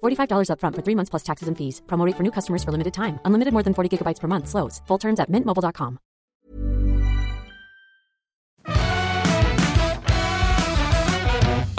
$45 0.00 0.50
upfront 0.52 0.76
for 0.76 0.82
three 0.82 0.94
months 0.94 1.10
plus 1.10 1.24
taxes 1.24 1.48
and 1.48 1.56
fees. 1.58 1.82
Promote 1.86 2.16
for 2.16 2.22
new 2.22 2.32
customers 2.32 2.62
for 2.62 2.70
limited 2.72 2.94
time. 2.94 3.18
Unlimited 3.24 3.52
more 3.52 3.64
than 3.64 3.74
40 3.74 3.90
gigabytes 3.98 4.20
per 4.20 4.28
month. 4.28 4.48
Slows. 4.48 4.80
Full 4.86 4.98
terms 4.98 5.20
at 5.20 5.30
mintmobile.com. 5.30 5.98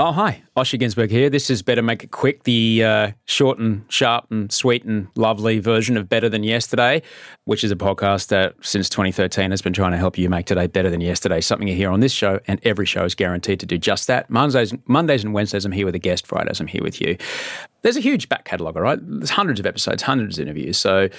Oh, 0.03 0.11
hi. 0.11 0.41
Osher 0.57 0.79
Günsberg 0.79 1.11
here. 1.11 1.29
This 1.29 1.51
is 1.51 1.61
Better 1.61 1.83
Make 1.83 2.03
It 2.03 2.09
Quick, 2.09 2.41
the 2.41 2.83
uh, 2.83 3.11
short 3.25 3.59
and 3.59 3.85
sharp 3.87 4.25
and 4.31 4.51
sweet 4.51 4.83
and 4.83 5.07
lovely 5.13 5.59
version 5.59 5.95
of 5.95 6.09
Better 6.09 6.27
Than 6.27 6.41
Yesterday, 6.41 7.03
which 7.45 7.63
is 7.63 7.71
a 7.71 7.75
podcast 7.75 8.29
that 8.29 8.55
since 8.61 8.89
2013 8.89 9.51
has 9.51 9.61
been 9.61 9.73
trying 9.73 9.91
to 9.91 9.99
help 9.99 10.17
you 10.17 10.27
make 10.27 10.47
today 10.47 10.65
better 10.65 10.89
than 10.89 11.01
yesterday. 11.01 11.39
Something 11.39 11.67
you 11.67 11.75
hear 11.75 11.91
on 11.91 11.99
this 11.99 12.11
show, 12.13 12.39
and 12.47 12.59
every 12.63 12.87
show 12.87 13.05
is 13.05 13.13
guaranteed 13.13 13.59
to 13.59 13.67
do 13.67 13.77
just 13.77 14.07
that. 14.07 14.27
Mondays, 14.27 14.73
Mondays 14.87 15.23
and 15.23 15.35
Wednesdays, 15.35 15.65
I'm 15.65 15.71
here 15.71 15.85
with 15.85 15.93
a 15.93 15.99
guest. 15.99 16.25
Fridays, 16.25 16.59
I'm 16.59 16.65
here 16.65 16.81
with 16.81 16.99
you. 16.99 17.15
There's 17.81 17.97
a 17.97 18.01
huge 18.01 18.29
back 18.29 18.45
catalogue, 18.45 18.77
all 18.77 18.83
right? 18.83 18.99
There's 19.01 19.31
hundreds 19.31 19.59
of 19.59 19.65
episodes, 19.65 20.03
hundreds 20.03 20.37
of 20.37 20.43
interviews. 20.43 20.77
So 20.77 21.09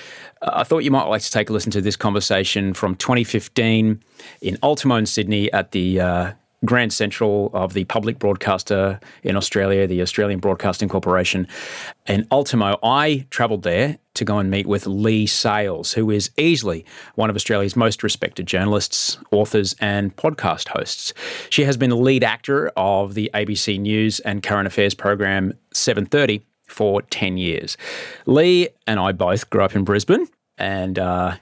uh, 0.43 0.51
I 0.53 0.65
thought 0.65 0.81
you 0.81 0.91
might 0.91 1.05
like 1.05 1.23
to 1.23 1.31
take 1.31 1.51
a 1.51 1.53
listen 1.53 1.73
to 1.73 1.81
this 1.81 1.97
conversation 1.97 2.73
from 2.75 2.95
2015 2.97 4.03
in 4.43 4.59
Ultimo 4.63 4.97
in 4.97 5.07
Sydney 5.07 5.53
at 5.53 5.73
the 5.73 6.01
uh, 6.01 6.33
Grand 6.65 6.93
Central 6.93 7.51
of 7.53 7.73
the 7.73 7.85
public 7.85 8.21
broadcaster 8.21 9.01
in 9.25 9.37
Australia, 9.37 9.87
the 9.87 10.01
Australian 10.01 10.39
Broadcasting 10.39 10.89
Corporation. 10.89 11.49
In 12.07 12.27
Ultimo, 12.31 12.79
I 12.85 13.27
travelled 13.31 13.65
there 13.65 13.99
to 14.15 14.25
go 14.25 14.39
and 14.39 14.51
meet 14.51 14.67
with 14.67 14.87
Leigh 14.87 15.27
Sales, 15.27 15.93
who 15.93 16.11
is 16.11 16.31
easily 16.37 16.85
one 17.17 17.31
of 17.31 17.37
Australia's 17.37 17.75
most 17.75 18.05
respected 18.05 18.47
journalists, 18.47 19.19
authors, 19.33 19.75
and 19.81 20.15
podcast 20.17 20.69
hosts. 20.69 21.13
She 21.51 21.65
has 21.65 21.77
been 21.77 21.91
the 21.91 21.97
lead 21.97 22.23
actor 22.23 22.71
of 22.77 23.15
the 23.15 23.31
ABC 23.35 23.81
News 23.81 24.21
and 24.21 24.43
Current 24.43 24.69
Affairs 24.69 24.95
program 24.95 25.53
730 25.73 26.45
for 26.73 27.03
10 27.03 27.37
years. 27.37 27.77
Leigh 28.27 28.69
and 28.87 28.99
I 28.99 29.13
both 29.13 29.49
grew 29.51 29.63
up 29.63 29.77
in 29.77 29.85
Brisbane 29.85 30.27
and 30.59 30.99
uh, 30.99 31.37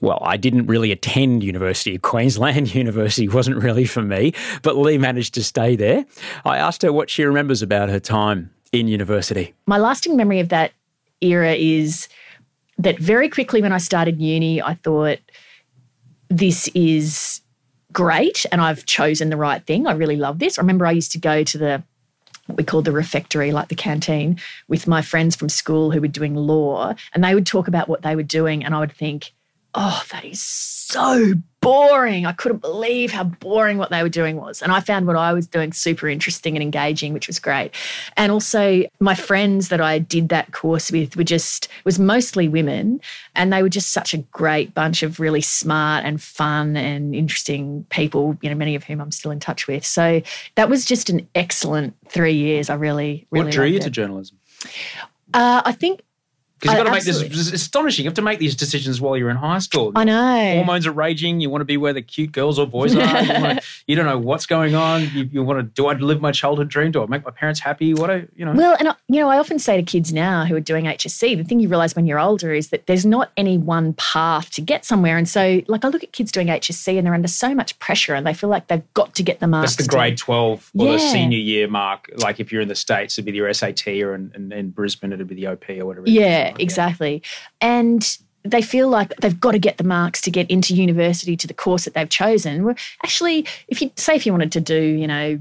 well, 0.00 0.18
I 0.22 0.36
didn't 0.36 0.66
really 0.66 0.92
attend 0.92 1.44
University 1.44 1.94
of 1.94 2.02
Queensland. 2.02 2.74
University 2.74 3.28
wasn't 3.28 3.62
really 3.62 3.84
for 3.84 4.02
me, 4.02 4.32
but 4.62 4.76
Leigh 4.76 4.98
managed 4.98 5.34
to 5.34 5.44
stay 5.44 5.76
there. 5.76 6.04
I 6.44 6.58
asked 6.58 6.82
her 6.82 6.92
what 6.92 7.10
she 7.10 7.24
remembers 7.24 7.62
about 7.62 7.88
her 7.88 8.00
time 8.00 8.50
in 8.72 8.88
university. 8.88 9.54
My 9.66 9.78
lasting 9.78 10.16
memory 10.16 10.40
of 10.40 10.48
that 10.48 10.72
era 11.20 11.52
is 11.52 12.08
that 12.78 12.98
very 12.98 13.28
quickly 13.28 13.60
when 13.60 13.72
I 13.72 13.78
started 13.78 14.20
uni, 14.20 14.62
I 14.62 14.74
thought, 14.74 15.18
this 16.28 16.68
is 16.68 17.40
great 17.92 18.46
and 18.52 18.60
I've 18.60 18.86
chosen 18.86 19.30
the 19.30 19.36
right 19.36 19.64
thing. 19.66 19.86
I 19.86 19.92
really 19.92 20.16
love 20.16 20.38
this. 20.38 20.58
I 20.58 20.62
remember 20.62 20.86
I 20.86 20.92
used 20.92 21.12
to 21.12 21.18
go 21.18 21.42
to 21.42 21.58
the 21.58 21.82
what 22.50 22.56
we 22.56 22.64
called 22.64 22.84
the 22.84 22.92
refectory, 22.92 23.52
like 23.52 23.68
the 23.68 23.74
canteen, 23.74 24.38
with 24.68 24.86
my 24.86 25.02
friends 25.02 25.36
from 25.36 25.48
school 25.48 25.90
who 25.90 26.00
were 26.00 26.08
doing 26.08 26.34
law, 26.34 26.94
and 27.14 27.24
they 27.24 27.34
would 27.34 27.46
talk 27.46 27.68
about 27.68 27.88
what 27.88 28.02
they 28.02 28.16
were 28.16 28.22
doing, 28.22 28.64
and 28.64 28.74
I 28.74 28.80
would 28.80 28.92
think, 28.92 29.32
oh, 29.74 30.02
that 30.10 30.24
is 30.24 30.40
so 30.40 31.34
boring. 31.60 32.26
I 32.26 32.32
couldn't 32.32 32.58
believe 32.58 33.12
how 33.12 33.24
boring 33.24 33.78
what 33.78 33.90
they 33.90 34.02
were 34.02 34.08
doing 34.08 34.36
was. 34.36 34.62
And 34.62 34.72
I 34.72 34.80
found 34.80 35.06
what 35.06 35.16
I 35.16 35.32
was 35.32 35.46
doing 35.46 35.72
super 35.72 36.08
interesting 36.08 36.56
and 36.56 36.62
engaging, 36.62 37.12
which 37.12 37.26
was 37.26 37.38
great. 37.38 37.72
And 38.16 38.32
also 38.32 38.84
my 38.98 39.14
friends 39.14 39.68
that 39.68 39.80
I 39.80 39.98
did 39.98 40.30
that 40.30 40.52
course 40.52 40.90
with 40.90 41.16
were 41.16 41.24
just 41.24 41.68
was 41.84 41.98
mostly 41.98 42.48
women 42.48 43.00
and 43.34 43.52
they 43.52 43.62
were 43.62 43.68
just 43.68 43.92
such 43.92 44.14
a 44.14 44.18
great 44.18 44.74
bunch 44.74 45.02
of 45.02 45.20
really 45.20 45.42
smart 45.42 46.04
and 46.04 46.20
fun 46.20 46.76
and 46.76 47.14
interesting 47.14 47.84
people, 47.90 48.36
you 48.40 48.48
know, 48.48 48.56
many 48.56 48.74
of 48.74 48.84
whom 48.84 49.00
I'm 49.00 49.12
still 49.12 49.30
in 49.30 49.40
touch 49.40 49.68
with. 49.68 49.84
So 49.84 50.22
that 50.54 50.68
was 50.68 50.84
just 50.84 51.10
an 51.10 51.28
excellent 51.34 51.94
3 52.08 52.32
years. 52.32 52.70
I 52.70 52.74
really 52.74 53.26
really 53.30 53.46
What 53.46 53.52
drew 53.52 53.66
you 53.66 53.80
to 53.80 53.90
journalism? 53.90 54.38
Uh, 55.32 55.62
I 55.64 55.72
think 55.72 56.00
Because 56.60 56.74
you've 56.76 56.84
got 56.84 56.84
to 56.84 56.90
make 56.90 57.04
this. 57.04 57.22
It's 57.22 57.52
astonishing. 57.52 58.04
You 58.04 58.08
have 58.10 58.14
to 58.16 58.22
make 58.22 58.38
these 58.38 58.54
decisions 58.54 59.00
while 59.00 59.16
you're 59.16 59.30
in 59.30 59.36
high 59.36 59.58
school. 59.60 59.92
I 59.94 60.04
know. 60.04 60.54
Hormones 60.56 60.86
are 60.86 60.92
raging. 60.92 61.40
You 61.40 61.48
want 61.50 61.62
to 61.62 61.64
be 61.64 61.76
where 61.76 61.92
the 61.92 62.02
cute 62.02 62.32
girls 62.32 62.58
or 62.58 62.66
boys 62.66 62.94
are. 62.94 63.00
You, 63.22 63.26
to, 63.26 63.62
you 63.86 63.96
don't 63.96 64.04
know 64.06 64.18
what's 64.18 64.46
going 64.46 64.74
on. 64.74 65.02
You, 65.14 65.24
you 65.32 65.42
want 65.42 65.58
to. 65.58 65.62
Do 65.62 65.86
I 65.88 65.94
live 65.94 66.20
my 66.20 66.32
childhood 66.32 66.68
dream? 66.68 66.92
Do 66.92 67.02
I 67.02 67.06
make 67.06 67.24
my 67.24 67.30
parents 67.30 67.60
happy? 67.60 67.94
What 67.94 68.10
I, 68.10 68.26
you 68.36 68.44
know. 68.44 68.52
Well, 68.52 68.76
and 68.78 68.88
I- 68.88 68.94
you 69.08 69.20
know, 69.20 69.28
I 69.28 69.38
often 69.38 69.58
say 69.58 69.76
to 69.76 69.82
kids 69.82 70.12
now 70.12 70.44
who 70.44 70.54
are 70.54 70.60
doing 70.60 70.84
HSC, 70.84 71.36
the 71.36 71.42
thing 71.44 71.58
you 71.60 71.68
realize 71.68 71.96
when 71.96 72.06
you're 72.06 72.20
older 72.20 72.52
is 72.52 72.68
that 72.68 72.86
there's 72.86 73.04
not 73.06 73.32
any 73.36 73.58
one 73.58 73.94
path 73.94 74.50
to 74.50 74.60
get 74.60 74.84
somewhere. 74.84 75.16
And 75.16 75.28
so, 75.28 75.62
like, 75.66 75.84
I 75.84 75.88
look 75.88 76.04
at 76.04 76.12
kids 76.12 76.30
doing 76.30 76.46
HSC 76.46 76.96
and 76.96 77.06
they're 77.06 77.14
under 77.14 77.26
so 77.26 77.54
much 77.54 77.76
pressure 77.80 78.14
and 78.14 78.24
they 78.26 78.34
feel 78.34 78.50
like 78.50 78.68
they've 78.68 78.82
got 78.94 79.14
to 79.16 79.22
get 79.22 79.40
the 79.40 79.46
marks. 79.48 79.72
That's 79.76 79.86
the 79.86 79.90
to- 79.90 79.96
grade 79.96 80.18
12 80.18 80.70
or 80.78 80.92
the 80.92 80.98
senior 80.98 81.38
year 81.38 81.66
mark. 81.68 82.08
Like 82.18 82.38
if 82.38 82.52
you're 82.52 82.62
in 82.62 82.68
the 82.68 82.74
States, 82.76 83.18
it'd 83.18 83.24
be 83.26 83.32
your 83.36 83.52
SAT 83.52 83.88
or 83.88 84.14
in, 84.14 84.30
in, 84.34 84.52
in 84.52 84.70
Brisbane, 84.70 85.12
it'd 85.12 85.26
be 85.26 85.34
the 85.34 85.48
OP 85.48 85.68
or 85.70 85.86
whatever. 85.86 86.06
it 86.06 86.10
is. 86.10 86.14
Yeah, 86.58 86.62
exactly. 86.62 87.22
And 87.60 88.18
they 88.42 88.62
feel 88.62 88.88
like 88.88 89.14
they've 89.16 89.38
got 89.38 89.52
to 89.52 89.58
get 89.58 89.76
the 89.78 89.84
marks 89.84 90.20
to 90.22 90.30
get 90.30 90.50
into 90.50 90.74
university 90.74 91.36
to 91.36 91.46
the 91.46 91.54
course 91.54 91.84
that 91.84 91.94
they've 91.94 92.08
chosen. 92.08 92.64
Well, 92.64 92.74
actually, 93.02 93.46
if 93.68 93.82
you 93.82 93.90
say 93.96 94.14
if 94.14 94.24
you 94.24 94.32
wanted 94.32 94.52
to 94.52 94.60
do, 94.60 94.80
you 94.80 95.06
know, 95.06 95.40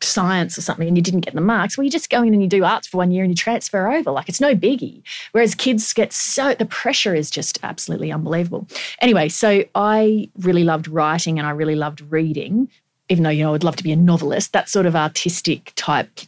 science 0.00 0.58
or 0.58 0.60
something 0.60 0.86
and 0.86 0.96
you 0.96 1.02
didn't 1.02 1.20
get 1.20 1.34
the 1.34 1.40
marks, 1.40 1.76
well, 1.76 1.84
you 1.84 1.90
just 1.90 2.10
go 2.10 2.22
in 2.22 2.32
and 2.32 2.42
you 2.42 2.48
do 2.48 2.64
arts 2.64 2.86
for 2.86 2.98
one 2.98 3.10
year 3.10 3.24
and 3.24 3.30
you 3.30 3.36
transfer 3.36 3.90
over. 3.90 4.10
Like 4.10 4.28
it's 4.28 4.40
no 4.40 4.54
biggie. 4.54 5.02
Whereas 5.32 5.54
kids 5.54 5.92
get 5.92 6.12
so, 6.12 6.54
the 6.54 6.66
pressure 6.66 7.14
is 7.14 7.30
just 7.30 7.58
absolutely 7.62 8.12
unbelievable. 8.12 8.66
Anyway, 9.00 9.28
so 9.28 9.64
I 9.74 10.30
really 10.38 10.64
loved 10.64 10.88
writing 10.88 11.38
and 11.38 11.46
I 11.46 11.50
really 11.50 11.76
loved 11.76 12.00
reading, 12.10 12.68
even 13.08 13.24
though, 13.24 13.30
you 13.30 13.44
know, 13.44 13.54
I'd 13.54 13.64
love 13.64 13.76
to 13.76 13.84
be 13.84 13.92
a 13.92 13.96
novelist. 13.96 14.52
That 14.52 14.68
sort 14.68 14.86
of 14.86 14.96
artistic 14.96 15.72
type 15.76 16.20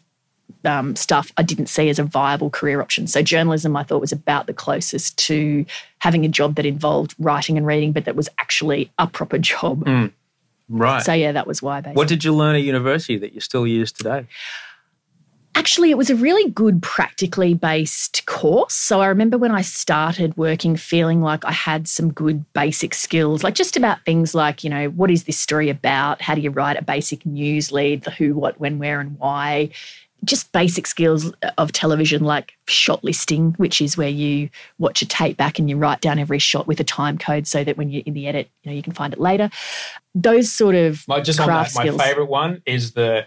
um, 0.66 0.96
stuff 0.96 1.32
I 1.36 1.42
didn't 1.42 1.66
see 1.66 1.88
as 1.88 1.98
a 1.98 2.04
viable 2.04 2.50
career 2.50 2.80
option. 2.80 3.06
So 3.06 3.22
journalism 3.22 3.76
I 3.76 3.82
thought 3.82 4.00
was 4.00 4.12
about 4.12 4.46
the 4.46 4.54
closest 4.54 5.16
to 5.18 5.64
having 5.98 6.24
a 6.24 6.28
job 6.28 6.56
that 6.56 6.66
involved 6.66 7.14
writing 7.18 7.56
and 7.56 7.66
reading, 7.66 7.92
but 7.92 8.04
that 8.04 8.16
was 8.16 8.28
actually 8.38 8.90
a 8.98 9.06
proper 9.06 9.38
job. 9.38 9.86
Right. 10.68 11.02
So 11.02 11.12
yeah, 11.12 11.32
that 11.32 11.46
was 11.46 11.62
why. 11.62 11.80
Basically. 11.80 11.96
what 11.96 12.08
did 12.08 12.24
you 12.24 12.34
learn 12.34 12.56
at 12.56 12.62
university 12.62 13.16
that 13.18 13.32
you 13.32 13.40
still 13.40 13.66
use 13.66 13.92
today? 13.92 14.26
Actually, 15.54 15.90
it 15.90 15.96
was 15.96 16.10
a 16.10 16.16
really 16.16 16.50
good 16.50 16.82
practically 16.82 17.54
based 17.54 18.26
course. 18.26 18.74
So 18.74 19.00
I 19.00 19.06
remember 19.06 19.38
when 19.38 19.52
I 19.52 19.62
started 19.62 20.36
working, 20.36 20.76
feeling 20.76 21.22
like 21.22 21.46
I 21.46 21.52
had 21.52 21.88
some 21.88 22.12
good 22.12 22.44
basic 22.52 22.92
skills, 22.92 23.42
like 23.42 23.54
just 23.54 23.74
about 23.74 24.04
things 24.04 24.34
like, 24.34 24.62
you 24.62 24.68
know, 24.68 24.88
what 24.90 25.10
is 25.10 25.24
this 25.24 25.38
story 25.38 25.70
about? 25.70 26.20
How 26.20 26.34
do 26.34 26.42
you 26.42 26.50
write 26.50 26.76
a 26.76 26.84
basic 26.84 27.24
news 27.24 27.72
lead? 27.72 28.02
The 28.02 28.10
who, 28.10 28.34
what, 28.34 28.60
when, 28.60 28.78
where, 28.78 29.00
and 29.00 29.18
why? 29.18 29.70
Just 30.24 30.50
basic 30.52 30.86
skills 30.86 31.32
of 31.58 31.72
television 31.72 32.24
like 32.24 32.54
shot 32.66 33.04
listing, 33.04 33.52
which 33.58 33.80
is 33.80 33.96
where 33.96 34.08
you 34.08 34.48
watch 34.78 35.02
a 35.02 35.06
tape 35.06 35.36
back 35.36 35.58
and 35.58 35.70
you 35.70 35.76
write 35.76 36.00
down 36.00 36.18
every 36.18 36.38
shot 36.38 36.66
with 36.66 36.80
a 36.80 36.84
time 36.84 37.18
code 37.18 37.46
so 37.46 37.62
that 37.62 37.76
when 37.76 37.90
you're 37.90 38.02
in 38.06 38.14
the 38.14 38.26
edit, 38.26 38.50
you 38.62 38.70
know, 38.70 38.76
you 38.76 38.82
can 38.82 38.92
find 38.92 39.12
it 39.12 39.20
later. 39.20 39.50
Those 40.14 40.50
sort 40.50 40.74
of 40.74 41.06
My, 41.06 41.20
just 41.20 41.38
on 41.38 41.46
craft 41.46 41.74
that, 41.74 41.78
my 41.80 41.84
skills. 41.84 42.02
favorite 42.02 42.26
one 42.26 42.62
is 42.66 42.92
the 42.92 43.26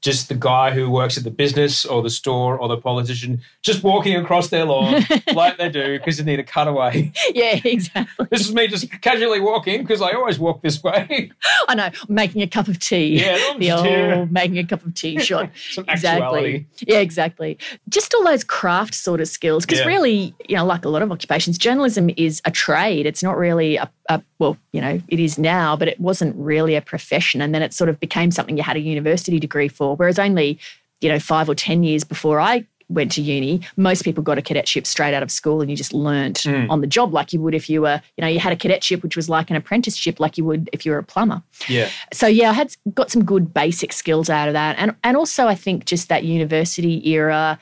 just 0.00 0.28
the 0.28 0.34
guy 0.34 0.70
who 0.70 0.88
works 0.88 1.18
at 1.18 1.24
the 1.24 1.30
business 1.30 1.84
or 1.84 2.02
the 2.02 2.10
store 2.10 2.56
or 2.56 2.68
the 2.68 2.76
politician 2.76 3.40
just 3.62 3.82
walking 3.82 4.14
across 4.14 4.48
their 4.48 4.64
lawn 4.64 5.02
like 5.34 5.58
they 5.58 5.68
do 5.68 5.98
because 5.98 6.16
they 6.18 6.24
need 6.24 6.38
a 6.38 6.44
cutaway. 6.44 7.12
Yeah, 7.34 7.60
exactly. 7.64 8.26
This 8.30 8.40
is 8.42 8.54
me 8.54 8.68
just 8.68 8.90
casually 9.02 9.40
walking 9.40 9.82
because 9.82 10.00
I 10.00 10.12
always 10.12 10.38
walk 10.38 10.62
this 10.62 10.82
way. 10.82 11.30
I 11.68 11.74
know, 11.74 11.90
making 12.08 12.42
a 12.42 12.46
cup 12.46 12.68
of 12.68 12.78
tea. 12.78 13.20
Yeah, 13.20 13.36
the 13.58 13.72
old 13.72 13.84
tea. 13.84 14.32
making 14.32 14.58
a 14.58 14.64
cup 14.64 14.84
of 14.84 14.94
tea 14.94 15.18
shot. 15.20 15.50
Exactly. 15.88 15.88
actuality. 15.88 16.66
Yeah, 16.86 16.98
exactly. 16.98 17.58
Just 17.88 18.14
all 18.14 18.24
those 18.24 18.44
craft 18.44 18.94
sort 18.94 19.20
of 19.20 19.28
skills. 19.28 19.64
Because 19.66 19.80
Yeah. 19.80 19.86
really, 19.86 20.34
you 20.48 20.56
know, 20.56 20.64
like 20.64 20.84
a 20.84 20.88
lot 20.88 21.02
of 21.02 21.10
occupations, 21.12 21.58
journalism 21.58 22.10
is 22.16 22.40
a 22.44 22.50
trade. 22.50 23.06
It's 23.06 23.22
not 23.22 23.36
really 23.36 23.76
a, 23.76 23.90
a, 24.08 24.22
well, 24.38 24.56
you 24.72 24.80
know, 24.80 25.00
it 25.08 25.20
is 25.20 25.38
now, 25.38 25.76
but 25.76 25.88
it 25.88 25.98
wasn't 26.00 26.34
really 26.36 26.74
a 26.76 26.80
profession. 26.82 27.40
And 27.40 27.54
then 27.54 27.62
it 27.62 27.72
sort 27.74 27.90
of 27.90 27.98
became 28.00 28.30
something 28.30 28.56
you 28.56 28.62
had 28.62 28.76
a 28.76 28.80
university 28.80 29.38
degree 29.38 29.68
for. 29.68 29.87
Whereas 29.96 30.18
only, 30.18 30.58
you 31.00 31.08
know, 31.08 31.18
five 31.18 31.48
or 31.48 31.54
10 31.54 31.82
years 31.82 32.04
before 32.04 32.40
I 32.40 32.66
went 32.90 33.12
to 33.12 33.20
uni, 33.20 33.60
most 33.76 34.02
people 34.02 34.22
got 34.22 34.38
a 34.38 34.42
cadetship 34.42 34.86
straight 34.86 35.12
out 35.12 35.22
of 35.22 35.30
school 35.30 35.60
and 35.60 35.70
you 35.70 35.76
just 35.76 35.92
learnt 35.92 36.44
Hmm. 36.44 36.70
on 36.70 36.80
the 36.80 36.86
job 36.86 37.12
like 37.12 37.34
you 37.34 37.40
would 37.42 37.54
if 37.54 37.68
you 37.68 37.82
were, 37.82 38.00
you 38.16 38.22
know, 38.22 38.28
you 38.28 38.40
had 38.40 38.50
a 38.52 38.56
cadetship, 38.56 39.02
which 39.02 39.14
was 39.14 39.28
like 39.28 39.50
an 39.50 39.56
apprenticeship, 39.56 40.18
like 40.18 40.38
you 40.38 40.44
would 40.46 40.70
if 40.72 40.86
you 40.86 40.92
were 40.92 40.98
a 40.98 41.02
plumber 41.04 41.42
Yeah. 41.68 41.90
so 42.14 42.26
yeah, 42.26 42.48
I 42.48 42.54
had 42.54 42.74
got 42.94 43.10
some 43.10 43.24
good 43.24 43.52
basic 43.52 43.92
skills 43.92 44.30
out 44.30 44.48
of 44.48 44.54
that, 44.54 44.76
and 44.78 44.94
and 45.04 45.18
also 45.18 45.46
I 45.46 45.54
think 45.54 45.84
just 45.84 46.08
that 46.08 46.24
university 46.24 47.06
era 47.10 47.58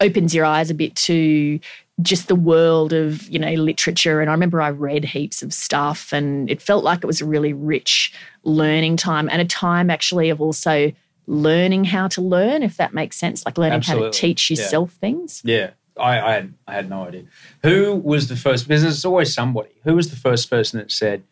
opens 0.00 0.32
your 0.34 0.44
eyes 0.44 0.70
a 0.70 0.74
bit 0.74 0.94
to 0.96 1.58
just 2.00 2.28
the 2.28 2.34
world 2.36 2.92
of 2.92 3.28
you 3.28 3.38
know 3.40 3.52
literature. 3.54 4.20
And 4.20 4.30
I 4.30 4.32
remember 4.32 4.62
I 4.62 4.70
read 4.70 5.04
heaps 5.04 5.42
of 5.42 5.52
stuff, 5.52 6.12
and 6.12 6.48
it 6.48 6.62
felt 6.62 6.84
like 6.84 7.00
it 7.02 7.06
was 7.06 7.20
a 7.20 7.24
really 7.26 7.52
rich 7.52 8.12
learning 8.44 8.96
time 8.96 9.28
and 9.28 9.42
a 9.42 9.44
time 9.44 9.90
actually 9.90 10.30
of 10.30 10.40
also 10.40 10.92
learning 11.26 11.84
how 11.84 12.08
to 12.08 12.20
learn, 12.20 12.62
if 12.62 12.76
that 12.76 12.92
makes 12.94 13.16
sense, 13.16 13.44
like 13.46 13.58
learning 13.58 13.82
how 13.82 13.98
to 13.98 14.10
teach 14.10 14.50
Yeah. 14.50 14.56
yourself 14.56 14.92
things. 14.92 15.40
Yeah. 15.44 15.70
I, 15.96 16.20
I 16.20 16.32
had 16.32 16.54
I 16.66 16.72
had 16.74 16.88
no 16.88 17.04
idea. 17.06 17.24
Who 17.62 17.94
was 17.96 18.28
the 18.28 18.36
first 18.36 18.66
because 18.66 18.82
there's 18.82 19.04
always 19.04 19.32
somebody. 19.34 19.70
Who 19.84 19.94
was 19.94 20.08
the 20.10 20.16
first 20.16 20.48
person 20.48 20.78
that 20.78 20.90
said 20.90 21.22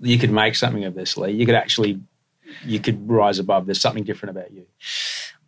you 0.00 0.18
could 0.18 0.32
make 0.32 0.56
something 0.56 0.84
of 0.84 0.94
this, 0.94 1.16
Leigh? 1.16 1.32
You 1.32 1.46
could 1.46 1.54
actually 1.54 2.00
you 2.64 2.80
could 2.80 3.08
rise 3.08 3.38
above. 3.38 3.66
There's 3.66 3.80
something 3.80 4.04
different 4.04 4.36
about 4.36 4.52
you. 4.52 4.66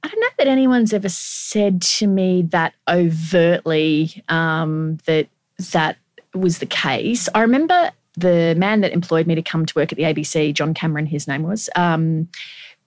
I 0.02 0.08
don't 0.08 0.20
know 0.20 0.26
that 0.38 0.46
anyone's 0.46 0.92
ever 0.92 1.08
said 1.08 1.82
to 1.82 2.06
me 2.06 2.42
that 2.50 2.74
overtly 2.88 4.22
um, 4.28 4.98
that 5.06 5.28
that 5.72 5.96
was 6.34 6.58
the 6.58 6.66
case. 6.66 7.28
I 7.34 7.40
remember 7.40 7.90
the 8.16 8.54
man 8.56 8.80
that 8.82 8.92
employed 8.92 9.26
me 9.26 9.34
to 9.34 9.42
come 9.42 9.66
to 9.66 9.74
work 9.74 9.92
at 9.92 9.96
the 9.96 10.04
ABC, 10.04 10.54
John 10.54 10.74
Cameron, 10.74 11.06
his 11.06 11.26
name 11.28 11.42
was, 11.42 11.68
um, 11.76 12.28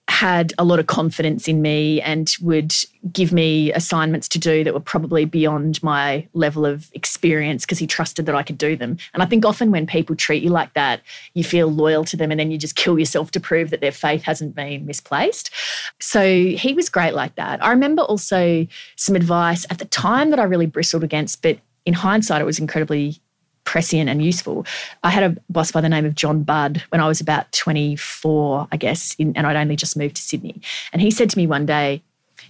had 0.08 0.52
a 0.58 0.64
lot 0.64 0.78
of 0.78 0.86
confidence 0.86 1.46
in 1.46 1.62
me 1.62 2.00
and 2.02 2.34
would 2.42 2.74
give 3.12 3.32
me 3.32 3.72
assignments 3.72 4.28
to 4.28 4.38
do 4.38 4.64
that 4.64 4.74
were 4.74 4.80
probably 4.80 5.24
beyond 5.24 5.82
my 5.82 6.26
level 6.34 6.66
of 6.66 6.90
experience 6.92 7.64
because 7.64 7.78
he 7.78 7.86
trusted 7.86 8.26
that 8.26 8.34
I 8.34 8.42
could 8.42 8.58
do 8.58 8.76
them. 8.76 8.98
And 9.14 9.22
I 9.22 9.26
think 9.26 9.46
often 9.46 9.70
when 9.70 9.86
people 9.86 10.16
treat 10.16 10.42
you 10.42 10.50
like 10.50 10.74
that, 10.74 11.00
you 11.34 11.44
feel 11.44 11.68
loyal 11.68 12.04
to 12.04 12.16
them 12.16 12.30
and 12.30 12.40
then 12.40 12.50
you 12.50 12.58
just 12.58 12.76
kill 12.76 12.98
yourself 12.98 13.30
to 13.30 13.40
prove 13.40 13.70
that 13.70 13.80
their 13.80 13.92
faith 13.92 14.24
hasn't 14.24 14.54
been 14.54 14.84
misplaced. 14.84 15.50
So 16.00 16.22
he 16.24 16.74
was 16.74 16.88
great 16.88 17.14
like 17.14 17.36
that. 17.36 17.64
I 17.64 17.70
remember 17.70 18.02
also 18.02 18.66
some 18.96 19.16
advice 19.16 19.64
at 19.70 19.78
the 19.78 19.84
time 19.84 20.30
that 20.30 20.40
I 20.40 20.44
really 20.44 20.66
bristled 20.66 21.04
against, 21.04 21.40
but 21.40 21.58
in 21.86 21.94
hindsight, 21.94 22.42
it 22.42 22.46
was 22.46 22.58
incredibly 22.58 23.20
prescient 23.70 24.10
and 24.10 24.20
useful. 24.20 24.66
I 25.04 25.10
had 25.10 25.22
a 25.22 25.40
boss 25.48 25.70
by 25.70 25.80
the 25.80 25.88
name 25.88 26.04
of 26.04 26.16
John 26.16 26.42
Budd 26.42 26.82
when 26.88 27.00
I 27.00 27.06
was 27.06 27.20
about 27.20 27.52
24, 27.52 28.66
I 28.72 28.76
guess, 28.76 29.14
in, 29.14 29.32
and 29.36 29.46
I'd 29.46 29.54
only 29.54 29.76
just 29.76 29.96
moved 29.96 30.16
to 30.16 30.22
Sydney. 30.22 30.60
And 30.92 31.00
he 31.00 31.12
said 31.12 31.30
to 31.30 31.38
me 31.38 31.46
one 31.46 31.66
day, 31.66 32.02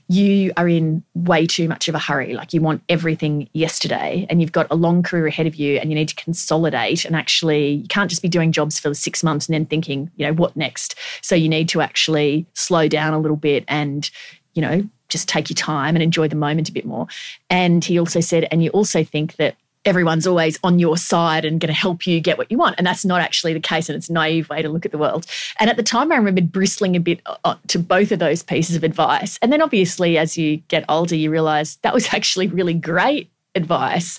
you 0.09 0.51
are 0.57 0.67
in 0.67 1.05
way 1.15 1.47
too 1.47 1.69
much 1.69 1.89
of 1.89 1.95
a 1.95 1.99
hurry. 1.99 2.33
Like 2.33 2.55
you 2.55 2.63
want 2.63 2.83
everything 2.89 3.51
yesterday, 3.53 4.27
and 4.31 4.41
you've 4.41 4.53
got 4.53 4.67
a 4.71 4.77
long 4.77 5.03
career 5.03 5.27
ahead 5.27 5.47
of 5.47 5.57
you, 5.57 5.77
and 5.77 5.91
you 5.91 5.95
need 5.95 6.09
to 6.09 6.15
consolidate. 6.15 7.05
And 7.05 7.15
actually, 7.15 7.73
you 7.75 7.89
can't 7.89 8.09
just 8.09 8.23
be 8.23 8.29
doing 8.29 8.51
jobs 8.51 8.81
for 8.81 8.95
six 8.95 9.23
months 9.23 9.47
and 9.47 9.53
then 9.53 9.67
thinking, 9.67 10.11
you 10.17 10.27
know, 10.27 10.33
what 10.33 10.57
next? 10.57 10.95
So 11.21 11.35
you 11.35 11.51
need 11.51 11.69
to 11.69 11.83
actually 11.83 12.47
slow 12.55 12.89
down 12.89 13.13
a 13.13 13.19
little 13.19 13.37
bit 13.37 13.67
and, 13.69 14.11
you 14.55 14.63
know, 14.63 14.89
just 15.11 15.29
take 15.29 15.51
your 15.51 15.57
time 15.57 15.97
and 15.97 16.03
enjoy 16.03 16.29
the 16.29 16.37
moment 16.37 16.71
a 16.71 16.73
bit 16.73 16.87
more. 16.87 17.09
And 17.51 17.85
he 17.85 17.99
also 17.99 18.21
said, 18.21 18.49
and 18.51 18.65
you 18.65 18.71
also 18.71 19.05
think 19.05 19.37
that 19.37 19.57
everyone's 19.85 20.27
always 20.27 20.59
on 20.63 20.79
your 20.79 20.97
side 20.97 21.45
and 21.45 21.61
going 21.61 21.73
to 21.73 21.79
help 21.79 22.07
you 22.07 22.21
get 22.21 22.39
what 22.39 22.51
you 22.51 22.59
want. 22.59 22.75
And 22.79 22.87
that's 22.87 23.05
not 23.05 23.21
actually 23.21 23.55
the 23.55 23.61
case. 23.61 23.89
And 23.89 23.97
it's 23.97 24.09
a 24.09 24.13
naive 24.13 24.49
way 24.49 24.63
to 24.63 24.69
look 24.69 24.85
at 24.85 24.93
the 24.93 24.99
world. 24.99 25.27
And 25.59 25.71
at 25.71 25.77
the 25.77 25.83
time, 25.83 26.13
I 26.13 26.17
remembered 26.17 26.53
bristling 26.53 26.97
a 26.97 27.01
bit 27.01 27.21
uh, 27.45 27.57
to 27.69 27.79
both 27.79 28.13
of 28.13 28.19
those 28.19 28.43
pieces 28.43 28.77
of 28.77 28.85
advice. 28.85 29.39
And 29.41 29.53
then 29.53 29.63
obviously, 29.63 30.19
as 30.19 30.37
you 30.37 30.59
get 30.69 30.85
older, 30.89 31.17
you 31.17 31.31
realize 31.31 31.77
that 31.77 31.95
was 31.95 32.09
actually 32.13 32.49
really 32.49 32.75
great 32.75 33.31
advice. 33.55 34.19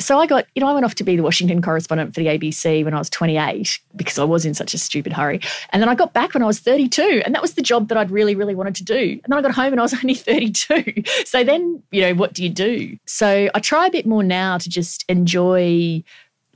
So 0.00 0.18
I 0.18 0.26
got, 0.26 0.46
you 0.54 0.60
know, 0.60 0.68
I 0.68 0.72
went 0.72 0.84
off 0.84 0.94
to 0.96 1.04
be 1.04 1.16
the 1.16 1.22
Washington 1.22 1.62
correspondent 1.62 2.14
for 2.14 2.20
the 2.20 2.26
ABC 2.26 2.84
when 2.84 2.94
I 2.94 2.98
was 2.98 3.08
28 3.10 3.78
because 3.94 4.18
I 4.18 4.24
was 4.24 4.44
in 4.44 4.54
such 4.54 4.74
a 4.74 4.78
stupid 4.78 5.12
hurry. 5.12 5.40
And 5.70 5.80
then 5.80 5.88
I 5.88 5.94
got 5.94 6.12
back 6.12 6.34
when 6.34 6.42
I 6.42 6.46
was 6.46 6.58
32, 6.58 7.22
and 7.24 7.34
that 7.34 7.42
was 7.42 7.54
the 7.54 7.62
job 7.62 7.88
that 7.88 7.98
I'd 7.98 8.10
really, 8.10 8.34
really 8.34 8.54
wanted 8.54 8.74
to 8.76 8.84
do. 8.84 9.20
And 9.24 9.24
then 9.28 9.38
I 9.38 9.42
got 9.42 9.52
home 9.52 9.72
and 9.72 9.80
I 9.80 9.82
was 9.82 9.94
only 10.02 10.14
32. 10.14 11.04
So 11.24 11.44
then, 11.44 11.82
you 11.90 12.02
know, 12.02 12.14
what 12.14 12.32
do 12.32 12.42
you 12.42 12.50
do? 12.50 12.96
So 13.06 13.48
I 13.54 13.60
try 13.60 13.86
a 13.86 13.90
bit 13.90 14.06
more 14.06 14.22
now 14.22 14.58
to 14.58 14.68
just 14.68 15.04
enjoy 15.08 16.02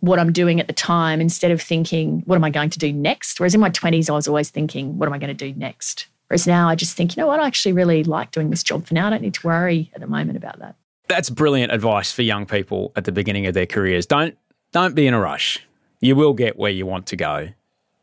what 0.01 0.19
I'm 0.19 0.33
doing 0.33 0.61
at 0.61 0.67
the 0.67 0.73
time 0.73 1.21
instead 1.21 1.51
of 1.51 1.61
thinking, 1.61 2.23
what 2.27 2.37
am 2.37 2.45
I 2.45 2.51
going 2.51 2.71
to 2.71 2.79
do 2.79 2.93
next? 2.93 3.41
Whereas 3.41 3.55
in 3.55 3.61
my 3.61 3.71
20s, 3.71 4.11
I 4.11 4.13
was 4.13 4.29
always 4.29 4.51
thinking, 4.51 4.99
what 4.99 5.07
am 5.07 5.13
I 5.13 5.19
going 5.19 5.35
to 5.35 5.53
do 5.53 5.59
next? 5.59 6.07
Whereas 6.29 6.47
now 6.47 6.69
I 6.69 6.75
just 6.75 6.97
think, 6.97 7.17
you 7.17 7.21
know 7.21 7.27
what, 7.29 7.41
I 7.41 7.47
actually 7.47 7.73
really 7.73 8.05
like 8.05 8.33
doing 8.33 8.51
this 8.51 8.63
job 8.63 8.87
for 8.87 8.95
now. 8.95 9.07
I 9.07 9.11
don't 9.11 9.23
need 9.23 9.35
to 9.35 9.47
worry 9.47 9.91
at 9.95 10.01
the 10.01 10.07
moment 10.07 10.37
about 10.37 10.59
that. 10.59 10.77
That's 11.09 11.31
brilliant 11.31 11.73
advice 11.73 12.13
for 12.13 12.23
young 12.23 12.47
people 12.47 12.93
at 12.97 13.05
the 13.05 13.13
beginning 13.13 13.47
of 13.47 13.55
their 13.55 13.67
careers. 13.67 14.07
Don't 14.07 14.37
don't 14.73 14.95
be 14.95 15.07
in 15.07 15.15
a 15.15 15.21
rush. 15.21 15.61
You 16.01 16.17
will 16.17 16.35
get 16.35 16.59
where 16.59 16.71
you 16.71 16.87
want 16.87 17.07
to 17.07 17.17
go. 17.17 17.49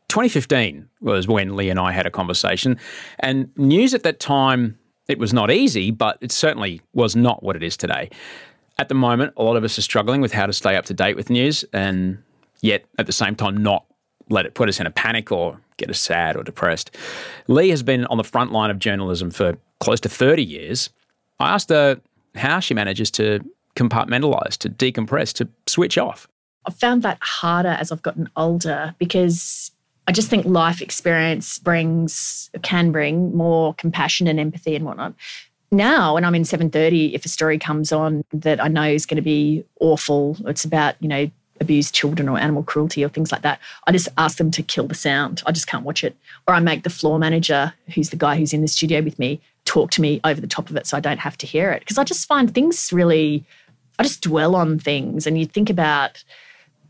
2015 0.08 0.88
was 1.00 1.28
when 1.28 1.56
Leigh 1.56 1.70
and 1.70 1.78
I 1.78 1.92
had 1.92 2.06
a 2.06 2.10
conversation, 2.10 2.78
and 3.18 3.50
news 3.56 3.94
at 3.94 4.02
that 4.04 4.20
time 4.20 4.78
it 5.08 5.18
was 5.18 5.32
not 5.32 5.50
easy, 5.50 5.90
but 5.90 6.18
it 6.20 6.32
certainly 6.32 6.80
was 6.94 7.14
not 7.14 7.42
what 7.42 7.56
it 7.56 7.62
is 7.62 7.76
today. 7.76 8.10
At 8.78 8.88
the 8.88 8.94
moment, 8.94 9.34
a 9.36 9.42
lot 9.42 9.56
of 9.56 9.64
us 9.64 9.78
are 9.78 9.82
struggling 9.82 10.20
with 10.20 10.32
how 10.32 10.46
to 10.46 10.52
stay 10.52 10.76
up 10.76 10.86
to 10.86 10.94
date 10.94 11.16
with 11.16 11.30
news, 11.30 11.64
and 11.72 12.22
yet 12.60 12.84
at 12.98 13.06
the 13.06 13.12
same 13.12 13.34
time 13.34 13.56
not 13.56 13.84
let 14.30 14.46
it 14.46 14.54
put 14.54 14.68
us 14.68 14.80
in 14.80 14.86
a 14.86 14.90
panic 14.90 15.30
or 15.30 15.60
get 15.76 15.90
us 15.90 16.00
sad 16.00 16.36
or 16.36 16.42
depressed. 16.42 16.96
Leigh 17.46 17.70
has 17.70 17.82
been 17.82 18.06
on 18.06 18.16
the 18.16 18.24
front 18.24 18.52
line 18.52 18.70
of 18.70 18.78
journalism 18.78 19.30
for 19.30 19.58
close 19.80 20.00
to 20.00 20.08
30 20.08 20.42
years. 20.42 20.90
I 21.38 21.52
asked 21.52 21.68
her 21.68 22.00
how 22.34 22.60
she 22.60 22.74
manages 22.74 23.10
to 23.12 23.40
compartmentalize, 23.76 24.56
to 24.58 24.68
decompress, 24.68 25.32
to 25.34 25.48
switch 25.66 25.98
off. 25.98 26.28
I've 26.66 26.76
found 26.76 27.02
that 27.02 27.18
harder 27.20 27.76
as 27.80 27.92
I've 27.92 28.02
gotten 28.02 28.28
older 28.36 28.94
because 28.98 29.70
I 30.06 30.12
just 30.12 30.28
think 30.28 30.46
life 30.46 30.80
experience 30.80 31.58
brings, 31.58 32.50
can 32.62 32.92
bring 32.92 33.34
more 33.36 33.74
compassion 33.74 34.26
and 34.26 34.38
empathy 34.38 34.76
and 34.76 34.84
whatnot. 34.84 35.14
Now, 35.70 36.14
when 36.14 36.24
I'm 36.24 36.34
in 36.34 36.44
7:30, 36.44 37.14
if 37.14 37.24
a 37.24 37.28
story 37.28 37.58
comes 37.58 37.90
on 37.90 38.22
that 38.32 38.62
I 38.62 38.68
know 38.68 38.84
is 38.84 39.06
going 39.06 39.16
to 39.16 39.22
be 39.22 39.64
awful, 39.80 40.36
it's 40.46 40.64
about 40.64 40.94
you 41.00 41.08
know 41.08 41.30
abused 41.60 41.94
children 41.94 42.28
or 42.28 42.38
animal 42.38 42.62
cruelty 42.62 43.04
or 43.04 43.08
things 43.08 43.32
like 43.32 43.42
that. 43.42 43.58
I 43.86 43.92
just 43.92 44.08
ask 44.18 44.38
them 44.38 44.50
to 44.52 44.62
kill 44.62 44.86
the 44.86 44.94
sound. 44.94 45.42
I 45.46 45.52
just 45.52 45.66
can't 45.66 45.84
watch 45.84 46.04
it. 46.04 46.16
Or 46.46 46.54
I 46.54 46.60
make 46.60 46.82
the 46.82 46.90
floor 46.90 47.18
manager, 47.18 47.72
who's 47.94 48.10
the 48.10 48.16
guy 48.16 48.36
who's 48.36 48.52
in 48.52 48.60
the 48.60 48.68
studio 48.68 49.02
with 49.02 49.18
me, 49.18 49.40
talk 49.64 49.90
to 49.92 50.00
me 50.00 50.20
over 50.24 50.40
the 50.40 50.46
top 50.46 50.70
of 50.70 50.76
it 50.76 50.86
so 50.86 50.96
I 50.96 51.00
don't 51.00 51.18
have 51.18 51.38
to 51.38 51.46
hear 51.46 51.70
it. 51.72 51.80
Because 51.80 51.98
I 51.98 52.04
just 52.04 52.26
find 52.26 52.52
things 52.52 52.92
really, 52.92 53.44
I 53.98 54.02
just 54.02 54.22
dwell 54.22 54.54
on 54.54 54.78
things. 54.78 55.26
And 55.26 55.38
you 55.38 55.46
think 55.46 55.70
about 55.70 56.22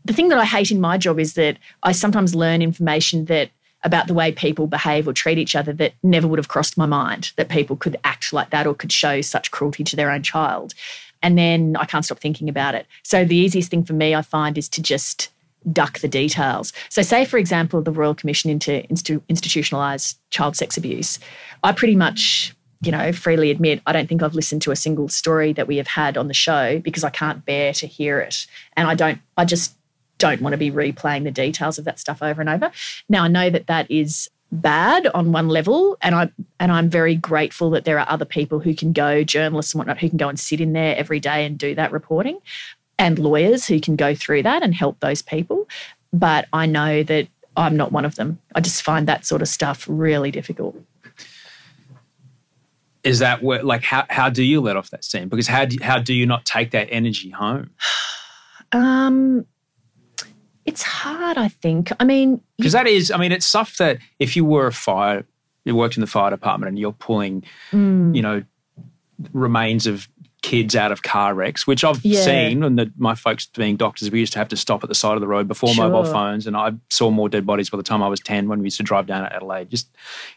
the 0.03 0.13
thing 0.13 0.29
that 0.29 0.39
I 0.39 0.45
hate 0.45 0.71
in 0.71 0.81
my 0.81 0.97
job 0.97 1.19
is 1.19 1.33
that 1.33 1.57
I 1.83 1.91
sometimes 1.91 2.35
learn 2.35 2.61
information 2.61 3.25
that 3.25 3.49
about 3.83 4.07
the 4.07 4.13
way 4.13 4.31
people 4.31 4.67
behave 4.67 5.07
or 5.07 5.13
treat 5.13 5.37
each 5.37 5.55
other 5.55 5.71
that 5.73 5.93
never 6.01 6.27
would 6.27 6.39
have 6.39 6.47
crossed 6.47 6.77
my 6.77 6.87
mind 6.87 7.31
that 7.35 7.49
people 7.49 7.75
could 7.75 7.95
act 8.03 8.33
like 8.33 8.49
that 8.49 8.65
or 8.65 8.73
could 8.73 8.91
show 8.91 9.21
such 9.21 9.51
cruelty 9.51 9.83
to 9.83 9.95
their 9.95 10.09
own 10.09 10.23
child. 10.23 10.73
And 11.21 11.37
then 11.37 11.75
I 11.79 11.85
can't 11.85 12.03
stop 12.03 12.19
thinking 12.19 12.49
about 12.49 12.75
it. 12.75 12.87
So 13.03 13.25
the 13.25 13.35
easiest 13.35 13.69
thing 13.69 13.83
for 13.83 13.93
me, 13.93 14.15
I 14.15 14.21
find, 14.21 14.57
is 14.57 14.67
to 14.69 14.81
just 14.81 15.29
duck 15.71 15.99
the 15.99 16.07
details. 16.07 16.73
So, 16.89 17.01
say, 17.01 17.25
for 17.25 17.37
example, 17.37 17.81
the 17.81 17.91
Royal 17.91 18.13
Commission 18.13 18.49
into 18.49 18.83
Institu- 18.89 19.21
Institutionalised 19.29 20.15
Child 20.29 20.55
Sex 20.55 20.77
Abuse, 20.77 21.19
I 21.63 21.71
pretty 21.71 21.95
much 21.95 22.55
you 22.85 22.91
know, 22.91 23.11
freely 23.11 23.51
admit 23.51 23.81
I 23.85 23.93
don't 23.93 24.07
think 24.07 24.21
I've 24.21 24.35
listened 24.35 24.61
to 24.63 24.71
a 24.71 24.75
single 24.75 25.09
story 25.09 25.53
that 25.53 25.67
we 25.67 25.77
have 25.77 25.87
had 25.87 26.17
on 26.17 26.27
the 26.27 26.33
show 26.33 26.79
because 26.79 27.03
I 27.03 27.09
can't 27.09 27.43
bear 27.45 27.73
to 27.73 27.87
hear 27.87 28.19
it. 28.19 28.45
And 28.77 28.87
I 28.87 28.95
don't, 28.95 29.19
I 29.37 29.45
just 29.45 29.75
don't 30.17 30.41
want 30.41 30.53
to 30.53 30.57
be 30.57 30.71
replaying 30.71 31.23
the 31.23 31.31
details 31.31 31.77
of 31.77 31.85
that 31.85 31.99
stuff 31.99 32.21
over 32.21 32.41
and 32.41 32.49
over. 32.49 32.71
Now, 33.09 33.23
I 33.23 33.27
know 33.27 33.49
that 33.49 33.67
that 33.67 33.89
is 33.89 34.29
bad 34.51 35.07
on 35.07 35.31
one 35.31 35.49
level 35.49 35.97
and 36.01 36.15
I 36.15 36.31
and 36.59 36.71
I'm 36.71 36.89
very 36.89 37.15
grateful 37.15 37.71
that 37.71 37.83
there 37.83 37.99
are 37.99 38.07
other 38.07 38.25
people 38.25 38.59
who 38.59 38.73
can 38.75 38.93
go 38.93 39.23
journalists 39.23 39.73
and 39.73 39.79
whatnot 39.79 39.99
who 39.99 40.07
can 40.07 40.17
go 40.17 40.29
and 40.29 40.39
sit 40.39 40.61
in 40.61 40.73
there 40.73 40.95
every 40.95 41.19
day 41.19 41.45
and 41.45 41.57
do 41.57 41.75
that 41.75 41.91
reporting 41.91 42.39
and 42.97 43.19
lawyers 43.19 43.65
who 43.65 43.79
can 43.81 43.95
go 43.95 44.15
through 44.15 44.43
that 44.43 44.63
and 44.63 44.73
help 44.73 44.99
those 44.99 45.21
people 45.21 45.67
but 46.13 46.47
I 46.53 46.67
know 46.67 47.03
that 47.03 47.27
I'm 47.57 47.75
not 47.75 47.91
one 47.91 48.05
of 48.05 48.15
them 48.15 48.39
I 48.53 48.61
just 48.61 48.83
find 48.83 49.07
that 49.07 49.25
sort 49.25 49.41
of 49.41 49.47
stuff 49.47 49.85
really 49.89 50.31
difficult 50.31 50.75
is 53.05 53.19
that 53.19 53.41
where 53.41 53.63
like 53.63 53.83
how, 53.83 54.05
how 54.09 54.29
do 54.29 54.43
you 54.43 54.59
let 54.59 54.75
off 54.75 54.89
that 54.89 55.03
steam 55.03 55.29
because 55.29 55.47
how 55.47 55.63
do, 55.63 55.77
how 55.81 55.99
do 55.99 56.13
you 56.13 56.25
not 56.25 56.43
take 56.43 56.71
that 56.71 56.87
energy 56.91 57.29
home 57.29 57.69
um 58.73 59.45
it's 60.65 60.81
hard, 60.81 61.37
I 61.37 61.47
think. 61.47 61.91
I 61.99 62.03
mean, 62.03 62.41
because 62.57 62.73
that 62.73 62.87
is, 62.87 63.11
I 63.11 63.17
mean, 63.17 63.31
it's 63.31 63.45
stuff 63.45 63.77
that 63.77 63.99
if 64.17 64.35
you 64.35 64.43
were 64.43 64.67
a 64.67 64.73
fire, 64.73 65.23
you 65.63 65.75
worked 65.75 65.95
in 65.95 66.01
the 66.01 66.07
fire 66.07 66.31
department 66.31 66.69
and 66.69 66.79
you're 66.79 66.91
pulling, 66.91 67.43
mm. 67.71 68.15
you 68.15 68.21
know, 68.21 68.43
remains 69.31 69.85
of 69.85 70.07
kids 70.45 70.75
out 70.75 70.91
of 70.91 71.01
car 71.01 71.33
wrecks, 71.33 71.65
which 71.65 71.83
I've 71.83 72.05
yeah. 72.05 72.21
seen, 72.21 72.63
and 72.63 72.77
the, 72.77 72.91
my 72.97 73.15
folks 73.15 73.47
being 73.47 73.77
doctors, 73.77 74.11
we 74.11 74.19
used 74.19 74.33
to 74.33 74.39
have 74.39 74.47
to 74.49 74.55
stop 74.55 74.83
at 74.83 74.89
the 74.89 74.95
side 74.95 75.15
of 75.15 75.21
the 75.21 75.27
road 75.27 75.47
before 75.47 75.73
sure. 75.73 75.89
mobile 75.89 76.05
phones, 76.05 76.45
and 76.45 76.55
I 76.55 76.73
saw 76.91 77.09
more 77.09 77.29
dead 77.29 77.47
bodies 77.47 77.71
by 77.71 77.77
the 77.77 77.83
time 77.83 78.03
I 78.03 78.07
was 78.07 78.19
ten 78.19 78.47
when 78.47 78.59
we 78.59 78.65
used 78.65 78.77
to 78.77 78.83
drive 78.83 79.07
down 79.07 79.23
to 79.23 79.35
Adelaide. 79.35 79.71
Just 79.71 79.89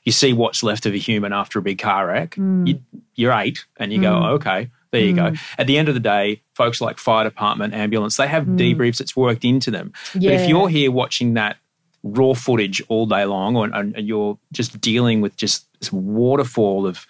you 0.05 0.13
see 0.13 0.33
what's 0.33 0.63
left 0.63 0.87
of 0.87 0.95
a 0.95 0.97
human 0.97 1.35
after 1.35 1.59
a 1.59 1.63
big 1.63 1.79
car 1.79 2.07
wreck. 2.07 2.37
Mm. 2.37 2.81
You, 3.17 3.31
are 3.31 3.43
eight, 3.43 3.67
and 3.77 3.93
you 3.93 3.99
mm. 3.99 4.03
go, 4.03 4.15
oh, 4.15 4.33
okay, 4.37 4.71
there 4.93 5.03
you 5.03 5.13
mm. 5.13 5.35
go. 5.35 5.41
At 5.59 5.67
the 5.67 5.77
end 5.77 5.89
of 5.89 5.95
the 5.95 6.01
day, 6.01 6.41
folks 6.55 6.81
like 6.81 6.97
fire 6.97 7.25
department, 7.25 7.75
ambulance, 7.75 8.17
they 8.17 8.29
have 8.29 8.45
mm. 8.45 8.57
debriefs 8.59 8.97
that's 8.97 9.15
worked 9.15 9.45
into 9.45 9.71
them. 9.71 9.93
Yeah. 10.15 10.31
But 10.31 10.41
if 10.41 10.49
you're 10.49 10.71
here 10.71 10.91
watching 10.91 11.35
that 11.35 11.59
raw 12.03 12.33
footage 12.33 12.81
all 12.89 13.05
day 13.05 13.27
long 13.27 13.57
or, 13.57 13.67
and, 13.67 13.95
and 13.95 14.09
you're 14.09 14.39
just 14.53 14.81
dealing 14.81 15.21
with 15.21 15.37
just 15.37 15.67
this 15.81 15.93
waterfall 15.93 16.87
of, 16.87 17.07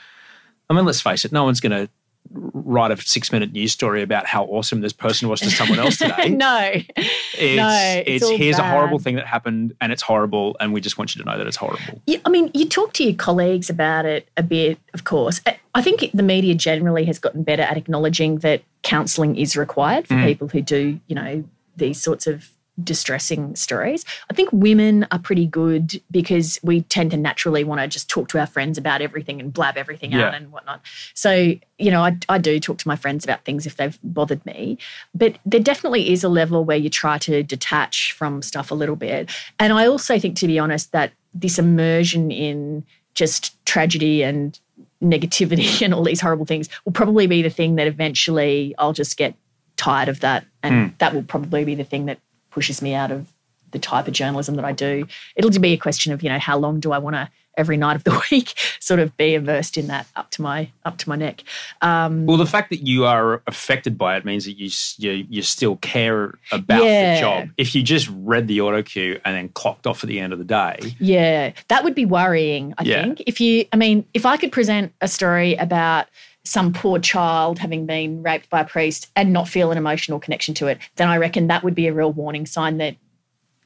I 0.69 0.75
mean, 0.75 0.85
let's 0.85 1.00
face 1.00 1.25
it, 1.25 1.31
no 1.31 1.45
one's 1.45 1.61
going 1.61 1.87
to 1.87 1.88
write 2.30 2.90
a 2.90 2.97
six 2.97 3.32
minute 3.32 3.52
news 3.52 3.73
story 3.73 4.02
about 4.02 4.26
how 4.26 4.44
awesome 4.44 4.80
this 4.80 4.92
person 4.92 5.28
was 5.28 5.40
to 5.40 5.50
someone 5.50 5.78
else 5.78 5.99
today. 5.99 6.28
no. 6.30 6.73
It's, 6.75 7.56
no, 7.56 8.02
it's, 8.06 8.25
it's 8.25 8.28
here's 8.30 8.56
bad. 8.56 8.66
a 8.66 8.70
horrible 8.70 8.99
thing 8.99 9.16
that 9.16 9.26
happened 9.26 9.75
and 9.80 9.92
it's 9.92 10.02
horrible 10.02 10.56
and 10.61 10.73
we 10.73 10.80
just 10.80 10.99
want 10.99 11.14
you 11.14 11.23
to 11.23 11.30
know 11.30 11.38
that 11.38 11.47
it's 11.47 11.56
horrible. 11.56 12.02
Yeah, 12.06 12.18
I 12.25 12.30
mean, 12.30 12.50
you 12.54 12.68
talk 12.68 12.92
to 12.94 13.04
your 13.04 13.14
colleagues 13.14 13.70
about 13.70 14.04
it 14.04 14.28
a 14.37 14.42
bit, 14.42 14.78
of 14.94 15.04
course. 15.04 15.40
I 15.75 15.82
think 15.82 16.11
the 16.12 16.23
media 16.23 16.54
generally 16.54 17.04
has 17.04 17.18
gotten 17.18 17.42
better 17.42 17.62
at 17.62 17.76
acknowledging 17.76 18.38
that 18.38 18.62
counselling 18.82 19.37
is 19.37 19.56
required 19.56 20.06
for 20.06 20.14
mm. 20.14 20.25
people 20.25 20.49
who 20.49 20.61
do, 20.61 20.99
you 21.06 21.14
know, 21.14 21.44
these 21.76 22.00
sorts 22.00 22.26
of 22.26 22.50
distressing 22.82 23.56
stories. 23.56 24.04
I 24.30 24.35
think 24.35 24.50
women 24.52 25.06
are 25.11 25.18
pretty 25.18 25.47
good 25.47 26.00
because 26.11 26.58
we 26.62 26.82
tend 26.82 27.11
to 27.11 27.16
naturally 27.16 27.64
want 27.64 27.80
to 27.80 27.88
just 27.88 28.08
talk 28.08 28.28
to 28.28 28.38
our 28.38 28.47
friends 28.47 28.78
about 28.78 29.02
everything 29.02 29.40
and 29.40 29.52
blab 29.52 29.76
everything 29.76 30.12
yeah. 30.12 30.28
out 30.28 30.35
and 30.35 30.52
whatnot. 30.52 30.80
So, 31.14 31.54
you 31.78 31.90
know, 31.90 32.02
I, 32.02 32.16
I 32.28 32.38
do 32.38 32.61
talk 32.61 32.78
to 32.78 32.88
my 32.88 32.97
friends 32.97 33.25
about 33.25 33.44
things 33.44 33.66
if 33.66 33.76
they've 33.76 33.99
bothered 34.02 34.44
me. 34.47 34.78
But 35.14 35.38
there 35.44 35.61
definitely 35.61 36.12
is 36.12 36.23
a 36.23 36.28
level 36.28 36.64
where 36.64 36.76
you 36.76 36.90
try 36.90 37.18
to 37.18 37.42
detach 37.42 38.12
from 38.12 38.42
stuff 38.42 38.70
a 38.70 38.75
little 38.75 38.97
bit. 38.97 39.30
And 39.58 39.73
I 39.73 39.87
also 39.87 40.18
think, 40.18 40.37
to 40.38 40.47
be 40.47 40.58
honest, 40.58 40.92
that 40.92 41.12
this 41.35 41.58
immersion 41.58 42.30
in 42.30 42.85
just 43.14 43.64
tragedy 43.66 44.23
and 44.23 44.58
negativity 45.02 45.82
and 45.85 45.94
all 45.94 46.04
these 46.04 46.20
horrible 46.20 46.47
things 46.47 46.68
will 46.85 46.92
probably 46.92 47.26
be 47.26 47.42
the 47.42 47.50
thing 47.50 47.76
that 47.76 47.87
eventually 47.87 48.75
I'll 48.78 48.92
just 48.92 49.16
get 49.16 49.35
tired 49.76 50.08
of 50.08 50.20
that. 50.20 50.44
And 50.62 50.90
mm. 50.90 50.99
that 50.99 51.14
will 51.14 51.23
probably 51.23 51.64
be 51.64 51.75
the 51.75 51.85
thing 51.85 52.06
that 52.06 52.18
pushes 52.59 52.83
me 52.83 52.93
out 52.93 53.12
of 53.12 53.33
the 53.71 53.79
type 53.79 54.09
of 54.09 54.15
journalism 54.15 54.57
that 54.57 54.65
I 54.65 54.73
do. 54.73 55.07
It'll 55.37 55.50
be 55.61 55.75
a 55.75 55.77
question 55.77 56.12
of, 56.12 56.25
you 56.25 56.29
know, 56.29 56.41
how 56.41 56.59
long 56.59 56.81
do 56.81 56.91
I 56.91 56.99
want 56.99 57.15
to 57.15 57.31
every 57.57 57.77
night 57.77 57.95
of 57.95 58.03
the 58.03 58.21
week 58.33 58.53
sort 58.81 58.99
of 58.99 59.17
be 59.17 59.35
immersed 59.35 59.79
in 59.79 59.87
that 59.87 60.09
up 60.17 60.29
to 60.33 60.43
my 60.43 60.69
up 60.85 60.99
to 60.99 61.09
my 61.09 61.15
neck. 61.15 61.45
Um, 61.83 62.27
well, 62.27 62.37
the 62.37 62.47
fact 62.47 62.71
that 62.71 62.85
you 62.85 63.07
are 63.07 63.41
affected 63.47 63.97
by 63.97 64.17
it 64.17 64.25
means 64.25 64.45
that 64.47 64.59
you 64.59 64.71
you, 64.97 65.25
you 65.31 65.43
still 65.43 65.77
care 65.77 66.35
about 66.50 66.83
yeah. 66.83 67.15
the 67.15 67.21
job. 67.21 67.49
If 67.57 67.77
you 67.77 67.85
just 67.85 68.09
read 68.12 68.49
the 68.49 68.61
auto 68.61 68.83
cue 68.83 69.21
and 69.25 69.37
then 69.37 69.50
clocked 69.50 69.87
off 69.87 70.03
at 70.03 70.09
the 70.09 70.19
end 70.19 70.33
of 70.33 70.41
the 70.41 70.45
day, 70.45 70.97
yeah, 70.99 71.53
that 71.69 71.85
would 71.85 71.95
be 71.95 72.07
worrying. 72.07 72.75
I 72.77 72.83
yeah. 72.83 73.05
think 73.05 73.23
if 73.29 73.41
you, 73.41 73.67
I 73.73 73.77
mean, 73.77 74.05
if 74.15 74.27
I 74.27 74.37
could 74.37 74.50
present 74.50 74.93
a 75.00 75.07
story 75.07 75.55
about 75.55 76.09
some 76.49 76.73
poor 76.73 76.99
child 76.99 77.59
having 77.59 77.85
been 77.87 78.23
raped 78.23 78.49
by 78.49 78.61
a 78.61 78.64
priest 78.64 79.11
and 79.14 79.33
not 79.33 79.49
feel 79.49 79.71
an 79.71 79.78
emotional 79.78 80.19
connection 80.19 80.55
to 80.55 80.67
it, 80.67 80.78
then 80.97 81.09
I 81.09 81.19
reckon 81.19 81.47
that 81.49 81.62
would 81.62 81.75
be 81.75 81.87
a 81.87 81.93
real 81.93 82.12
warning 82.12 82.47
sign 82.47 82.78
that 82.78 82.97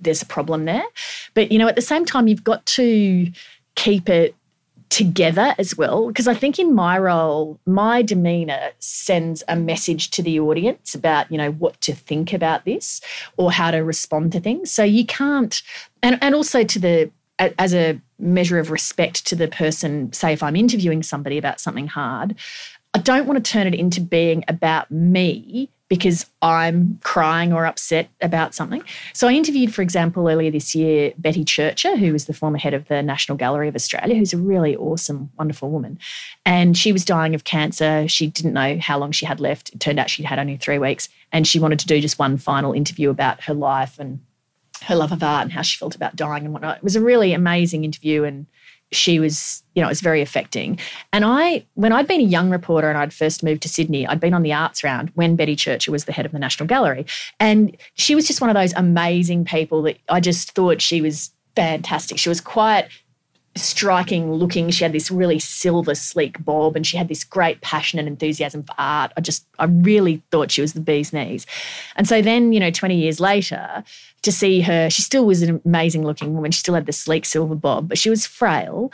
there's 0.00 0.22
a 0.22 0.26
problem 0.26 0.64
there. 0.64 0.84
But, 1.34 1.52
you 1.52 1.58
know, 1.58 1.68
at 1.68 1.76
the 1.76 1.82
same 1.82 2.04
time, 2.04 2.26
you've 2.26 2.42
got 2.42 2.66
to 2.66 3.30
keep 3.76 4.08
it 4.08 4.34
together 4.88 5.54
as 5.58 5.76
well. 5.76 6.08
Because 6.08 6.26
I 6.26 6.34
think 6.34 6.58
in 6.58 6.74
my 6.74 6.98
role, 6.98 7.58
my 7.66 8.02
demeanor 8.02 8.72
sends 8.80 9.42
a 9.46 9.56
message 9.56 10.10
to 10.10 10.22
the 10.22 10.40
audience 10.40 10.94
about, 10.94 11.30
you 11.30 11.38
know, 11.38 11.52
what 11.52 11.80
to 11.82 11.94
think 11.94 12.32
about 12.32 12.64
this 12.64 13.00
or 13.36 13.52
how 13.52 13.70
to 13.70 13.78
respond 13.78 14.32
to 14.32 14.40
things. 14.40 14.70
So 14.70 14.82
you 14.82 15.06
can't, 15.06 15.62
and, 16.02 16.18
and 16.20 16.34
also 16.34 16.64
to 16.64 16.78
the, 16.78 17.10
as 17.38 17.74
a 17.74 18.00
measure 18.22 18.58
of 18.58 18.70
respect 18.70 19.26
to 19.26 19.36
the 19.36 19.48
person, 19.48 20.12
say 20.12 20.32
if 20.32 20.42
I'm 20.42 20.56
interviewing 20.56 21.02
somebody 21.02 21.36
about 21.36 21.60
something 21.60 21.88
hard, 21.88 22.36
I 22.94 22.98
don't 22.98 23.26
want 23.26 23.42
to 23.42 23.52
turn 23.52 23.66
it 23.66 23.74
into 23.74 24.00
being 24.00 24.44
about 24.48 24.90
me 24.90 25.68
because 25.88 26.24
I'm 26.40 26.98
crying 27.02 27.52
or 27.52 27.66
upset 27.66 28.08
about 28.22 28.54
something. 28.54 28.82
So 29.12 29.28
I 29.28 29.32
interviewed, 29.32 29.74
for 29.74 29.82
example, 29.82 30.26
earlier 30.26 30.50
this 30.50 30.74
year, 30.74 31.12
Betty 31.18 31.44
Churcher, 31.44 31.96
who 31.96 32.14
was 32.14 32.24
the 32.24 32.32
former 32.32 32.56
head 32.56 32.72
of 32.72 32.88
the 32.88 33.02
National 33.02 33.36
Gallery 33.36 33.68
of 33.68 33.74
Australia, 33.74 34.14
who's 34.14 34.32
a 34.32 34.38
really 34.38 34.74
awesome, 34.74 35.30
wonderful 35.38 35.70
woman. 35.70 35.98
And 36.46 36.78
she 36.78 36.94
was 36.94 37.04
dying 37.04 37.34
of 37.34 37.44
cancer. 37.44 38.08
She 38.08 38.28
didn't 38.28 38.54
know 38.54 38.78
how 38.78 38.98
long 38.98 39.12
she 39.12 39.26
had 39.26 39.38
left. 39.38 39.68
It 39.74 39.80
turned 39.80 39.98
out 39.98 40.08
she'd 40.08 40.24
had 40.24 40.38
only 40.38 40.56
three 40.56 40.78
weeks. 40.78 41.10
And 41.30 41.46
she 41.46 41.58
wanted 41.58 41.78
to 41.80 41.86
do 41.86 42.00
just 42.00 42.18
one 42.18 42.38
final 42.38 42.72
interview 42.72 43.10
about 43.10 43.42
her 43.42 43.54
life 43.54 43.98
and 43.98 44.18
her 44.82 44.94
love 44.94 45.12
of 45.12 45.22
art 45.22 45.42
and 45.42 45.52
how 45.52 45.62
she 45.62 45.78
felt 45.78 45.94
about 45.94 46.16
dying 46.16 46.44
and 46.44 46.52
whatnot. 46.52 46.78
It 46.78 46.82
was 46.82 46.96
a 46.96 47.00
really 47.00 47.32
amazing 47.32 47.84
interview 47.84 48.24
and 48.24 48.46
she 48.90 49.18
was, 49.18 49.62
you 49.74 49.80
know, 49.80 49.88
it 49.88 49.90
was 49.90 50.00
very 50.02 50.20
affecting. 50.20 50.78
And 51.12 51.24
I, 51.24 51.64
when 51.74 51.92
I'd 51.92 52.06
been 52.06 52.20
a 52.20 52.24
young 52.24 52.50
reporter 52.50 52.88
and 52.88 52.98
I'd 52.98 53.12
first 53.12 53.42
moved 53.42 53.62
to 53.62 53.68
Sydney, 53.68 54.06
I'd 54.06 54.20
been 54.20 54.34
on 54.34 54.42
the 54.42 54.52
arts 54.52 54.84
round 54.84 55.10
when 55.14 55.34
Betty 55.34 55.56
Churcher 55.56 55.90
was 55.90 56.04
the 56.04 56.12
head 56.12 56.26
of 56.26 56.32
the 56.32 56.38
National 56.38 56.66
Gallery. 56.66 57.06
And 57.40 57.76
she 57.94 58.14
was 58.14 58.26
just 58.26 58.40
one 58.40 58.50
of 58.50 58.54
those 58.54 58.74
amazing 58.74 59.44
people 59.44 59.82
that 59.82 59.98
I 60.08 60.20
just 60.20 60.52
thought 60.52 60.82
she 60.82 61.00
was 61.00 61.30
fantastic. 61.56 62.18
She 62.18 62.28
was 62.28 62.40
quite 62.40 62.88
striking 63.54 64.32
looking. 64.32 64.70
She 64.70 64.84
had 64.84 64.92
this 64.92 65.10
really 65.10 65.38
silver, 65.38 65.94
sleek 65.94 66.42
bob, 66.44 66.76
and 66.76 66.86
she 66.86 66.96
had 66.96 67.08
this 67.08 67.24
great 67.24 67.60
passion 67.60 67.98
and 67.98 68.08
enthusiasm 68.08 68.62
for 68.62 68.74
art. 68.78 69.12
I 69.16 69.20
just, 69.20 69.46
I 69.58 69.64
really 69.64 70.22
thought 70.30 70.50
she 70.50 70.62
was 70.62 70.72
the 70.72 70.80
bee's 70.80 71.12
knees. 71.12 71.46
And 71.96 72.08
so 72.08 72.22
then, 72.22 72.52
you 72.52 72.60
know, 72.60 72.70
20 72.70 72.96
years 72.96 73.20
later, 73.20 73.84
to 74.22 74.32
see 74.32 74.60
her, 74.62 74.88
she 74.88 75.02
still 75.02 75.26
was 75.26 75.42
an 75.42 75.60
amazing 75.64 76.04
looking 76.04 76.34
woman. 76.34 76.50
She 76.50 76.60
still 76.60 76.74
had 76.74 76.86
the 76.86 76.92
sleek 76.92 77.24
silver 77.24 77.54
bob, 77.54 77.88
but 77.88 77.98
she 77.98 78.10
was 78.10 78.26
frail. 78.26 78.92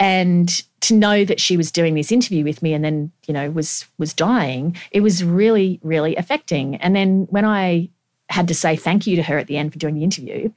And 0.00 0.48
to 0.80 0.94
know 0.94 1.24
that 1.26 1.40
she 1.40 1.56
was 1.56 1.70
doing 1.70 1.94
this 1.94 2.10
interview 2.10 2.42
with 2.42 2.62
me 2.62 2.72
and 2.72 2.82
then, 2.82 3.12
you 3.26 3.34
know, 3.34 3.50
was 3.50 3.84
was 3.98 4.14
dying, 4.14 4.76
it 4.90 5.02
was 5.02 5.22
really, 5.22 5.78
really 5.82 6.16
affecting. 6.16 6.76
And 6.76 6.96
then 6.96 7.26
when 7.30 7.44
I 7.44 7.90
had 8.30 8.48
to 8.48 8.54
say 8.54 8.76
thank 8.76 9.06
you 9.06 9.14
to 9.16 9.22
her 9.22 9.36
at 9.36 9.46
the 9.46 9.58
end 9.58 9.72
for 9.72 9.78
doing 9.78 9.94
the 9.94 10.04
interview, 10.04 10.50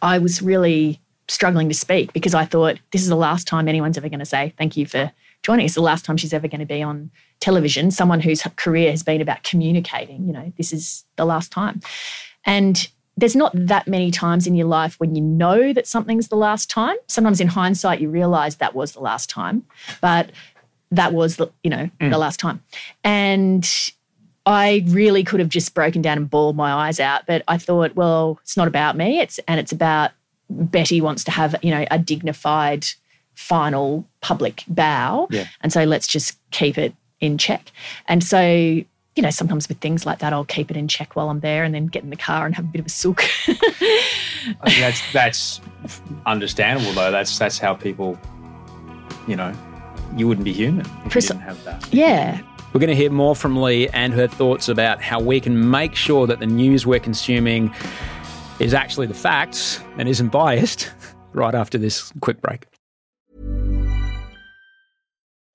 I 0.00 0.18
was 0.18 0.40
really 0.40 1.00
struggling 1.32 1.68
to 1.68 1.74
speak 1.74 2.12
because 2.12 2.34
I 2.34 2.44
thought 2.44 2.78
this 2.92 3.02
is 3.02 3.08
the 3.08 3.16
last 3.16 3.46
time 3.46 3.68
anyone's 3.68 3.96
ever 3.96 4.08
going 4.08 4.20
to 4.20 4.26
say 4.26 4.54
thank 4.58 4.76
you 4.76 4.86
for 4.86 5.10
joining 5.42 5.64
us. 5.64 5.74
The 5.74 5.82
last 5.82 6.04
time 6.04 6.16
she's 6.16 6.32
ever 6.32 6.48
going 6.48 6.60
to 6.60 6.66
be 6.66 6.82
on 6.82 7.10
television. 7.40 7.90
Someone 7.90 8.20
whose 8.20 8.42
career 8.56 8.90
has 8.90 9.02
been 9.02 9.20
about 9.20 9.42
communicating. 9.42 10.26
You 10.26 10.32
know, 10.32 10.52
this 10.56 10.72
is 10.72 11.04
the 11.16 11.24
last 11.24 11.50
time. 11.50 11.80
And 12.44 12.88
there's 13.16 13.36
not 13.36 13.52
that 13.54 13.86
many 13.86 14.10
times 14.10 14.46
in 14.46 14.54
your 14.54 14.66
life 14.66 14.98
when 14.98 15.14
you 15.14 15.22
know 15.22 15.72
that 15.72 15.86
something's 15.86 16.28
the 16.28 16.36
last 16.36 16.70
time. 16.70 16.96
Sometimes 17.08 17.40
in 17.40 17.48
hindsight, 17.48 18.00
you 18.00 18.08
realize 18.08 18.56
that 18.56 18.74
was 18.74 18.92
the 18.92 19.00
last 19.00 19.28
time, 19.28 19.64
but 20.00 20.30
that 20.90 21.12
was 21.12 21.36
the, 21.36 21.48
you 21.62 21.70
know, 21.70 21.90
mm. 22.00 22.10
the 22.10 22.18
last 22.18 22.40
time. 22.40 22.62
And 23.04 23.68
I 24.46 24.84
really 24.88 25.24
could 25.24 25.40
have 25.40 25.48
just 25.48 25.74
broken 25.74 26.02
down 26.02 26.18
and 26.18 26.28
bawled 26.28 26.56
my 26.56 26.72
eyes 26.72 27.00
out, 27.00 27.26
but 27.26 27.42
I 27.48 27.58
thought, 27.58 27.94
well, 27.94 28.38
it's 28.42 28.56
not 28.56 28.66
about 28.66 28.96
me. 28.96 29.20
It's 29.20 29.38
and 29.46 29.60
it's 29.60 29.72
about 29.72 30.12
Betty 30.52 31.00
wants 31.00 31.24
to 31.24 31.30
have, 31.30 31.54
you 31.62 31.70
know, 31.70 31.84
a 31.90 31.98
dignified 31.98 32.86
final 33.34 34.06
public 34.20 34.64
bow. 34.68 35.26
Yeah. 35.30 35.46
And 35.62 35.72
so 35.72 35.84
let's 35.84 36.06
just 36.06 36.38
keep 36.50 36.78
it 36.78 36.94
in 37.20 37.38
check. 37.38 37.72
And 38.08 38.22
so, 38.22 38.40
you 38.42 39.22
know, 39.22 39.30
sometimes 39.30 39.68
with 39.68 39.78
things 39.78 40.06
like 40.06 40.18
that, 40.20 40.32
I'll 40.32 40.44
keep 40.44 40.70
it 40.70 40.76
in 40.76 40.88
check 40.88 41.16
while 41.16 41.30
I'm 41.30 41.40
there 41.40 41.64
and 41.64 41.74
then 41.74 41.86
get 41.86 42.02
in 42.02 42.10
the 42.10 42.16
car 42.16 42.46
and 42.46 42.54
have 42.54 42.64
a 42.64 42.68
bit 42.68 42.80
of 42.80 42.86
a 42.86 42.90
sook. 42.90 43.22
that's 44.64 45.12
that's 45.12 45.60
understandable 46.26 46.92
though. 46.92 47.10
That's 47.10 47.38
that's 47.38 47.58
how 47.58 47.74
people, 47.74 48.18
you 49.26 49.36
know, 49.36 49.52
you 50.16 50.28
wouldn't 50.28 50.44
be 50.44 50.52
human 50.52 50.86
if 51.04 51.12
Pres- 51.12 51.24
you 51.24 51.30
didn't 51.30 51.42
have 51.42 51.64
that. 51.64 51.92
Yeah. 51.92 52.40
We're 52.72 52.80
going 52.80 52.88
to 52.88 52.96
hear 52.96 53.10
more 53.10 53.36
from 53.36 53.60
Leigh 53.60 53.90
and 53.90 54.14
her 54.14 54.26
thoughts 54.26 54.66
about 54.66 55.02
how 55.02 55.20
we 55.20 55.40
can 55.40 55.70
make 55.70 55.94
sure 55.94 56.26
that 56.26 56.38
the 56.38 56.46
news 56.46 56.86
we're 56.86 57.00
consuming 57.00 57.74
is 58.62 58.74
actually 58.74 59.08
the 59.08 59.14
facts 59.28 59.80
and 59.98 60.08
isn't 60.08 60.28
biased 60.28 60.90
right 61.32 61.54
after 61.54 61.78
this 61.78 62.12
quick 62.20 62.40
break. 62.40 62.66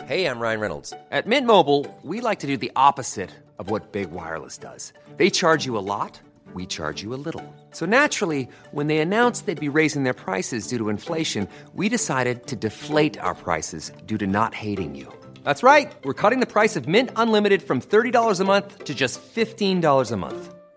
Hey, 0.06 0.26
I'm 0.26 0.40
Ryan 0.40 0.60
Reynolds. 0.62 0.94
At 1.12 1.28
Mint 1.28 1.48
Mobile, 1.48 1.86
we 2.04 2.22
like 2.22 2.40
to 2.40 2.48
do 2.48 2.56
the 2.56 2.72
opposite 2.76 3.32
of 3.60 3.70
what 3.70 3.92
Big 3.92 4.12
Wireless 4.12 4.58
does. 4.58 4.94
They 5.18 5.30
charge 5.30 5.66
you 5.66 5.78
a 5.78 5.84
lot, 5.84 6.20
we 6.54 6.66
charge 6.66 7.02
you 7.02 7.14
a 7.14 7.20
little. 7.20 7.44
So 7.72 7.86
naturally, 7.86 8.48
when 8.72 8.88
they 8.88 9.00
announced 9.00 9.46
they'd 9.46 9.60
be 9.60 9.78
raising 9.82 10.04
their 10.04 10.14
prices 10.14 10.68
due 10.68 10.78
to 10.78 10.90
inflation, 10.90 11.48
we 11.74 11.90
decided 11.90 12.48
to 12.48 12.56
deflate 12.56 13.20
our 13.20 13.36
prices 13.36 13.92
due 14.06 14.18
to 14.18 14.28
not 14.28 14.54
hating 14.54 14.96
you. 14.96 15.12
That's 15.44 15.64
right. 15.64 15.94
We're 16.04 16.14
cutting 16.14 16.40
the 16.40 16.54
price 16.54 16.76
of 16.76 16.88
Mint 16.88 17.10
Unlimited 17.16 17.62
from 17.62 17.82
$30 17.82 18.40
a 18.40 18.46
month 18.46 18.84
to 18.86 18.94
just 18.94 19.20
$15 19.22 20.12
a 20.12 20.18
month. 20.18 20.57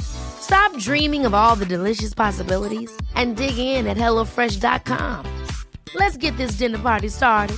Stop 0.00 0.76
dreaming 0.78 1.24
of 1.24 1.34
all 1.34 1.56
the 1.56 1.66
delicious 1.66 2.14
possibilities 2.14 2.90
and 3.14 3.36
dig 3.36 3.58
in 3.58 3.86
at 3.86 3.96
HelloFresh.com. 3.96 5.26
Let's 5.94 6.16
get 6.16 6.36
this 6.36 6.52
dinner 6.52 6.78
party 6.78 7.08
started. 7.08 7.56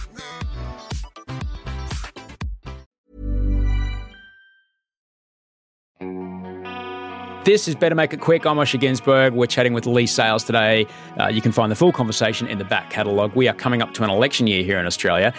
This 7.45 7.69
is 7.69 7.75
Better 7.75 7.95
Make 7.95 8.15
It 8.15 8.23
Quick. 8.23 8.47
I'm 8.47 8.57
Osher 8.57 8.81
Günsberg. 8.81 9.35
We're 9.35 9.45
chatting 9.47 9.75
with 9.75 9.85
Leigh 9.85 10.07
Sales 10.07 10.45
today. 10.45 10.87
Uh, 11.21 11.29
you 11.29 11.43
can 11.43 11.53
find 11.53 11.71
the 11.71 11.77
full 11.77 11.93
conversation 11.93 12.47
in 12.47 12.57
the 12.57 12.65
back 12.65 12.89
catalogue. 12.89 13.33
We 13.35 13.49
are 13.49 13.55
coming 13.55 13.83
up 13.83 13.93
to 13.95 14.03
an 14.03 14.09
election 14.09 14.47
year 14.47 14.65
here 14.65 14.79
in 14.79 14.87
Australia. 14.87 15.35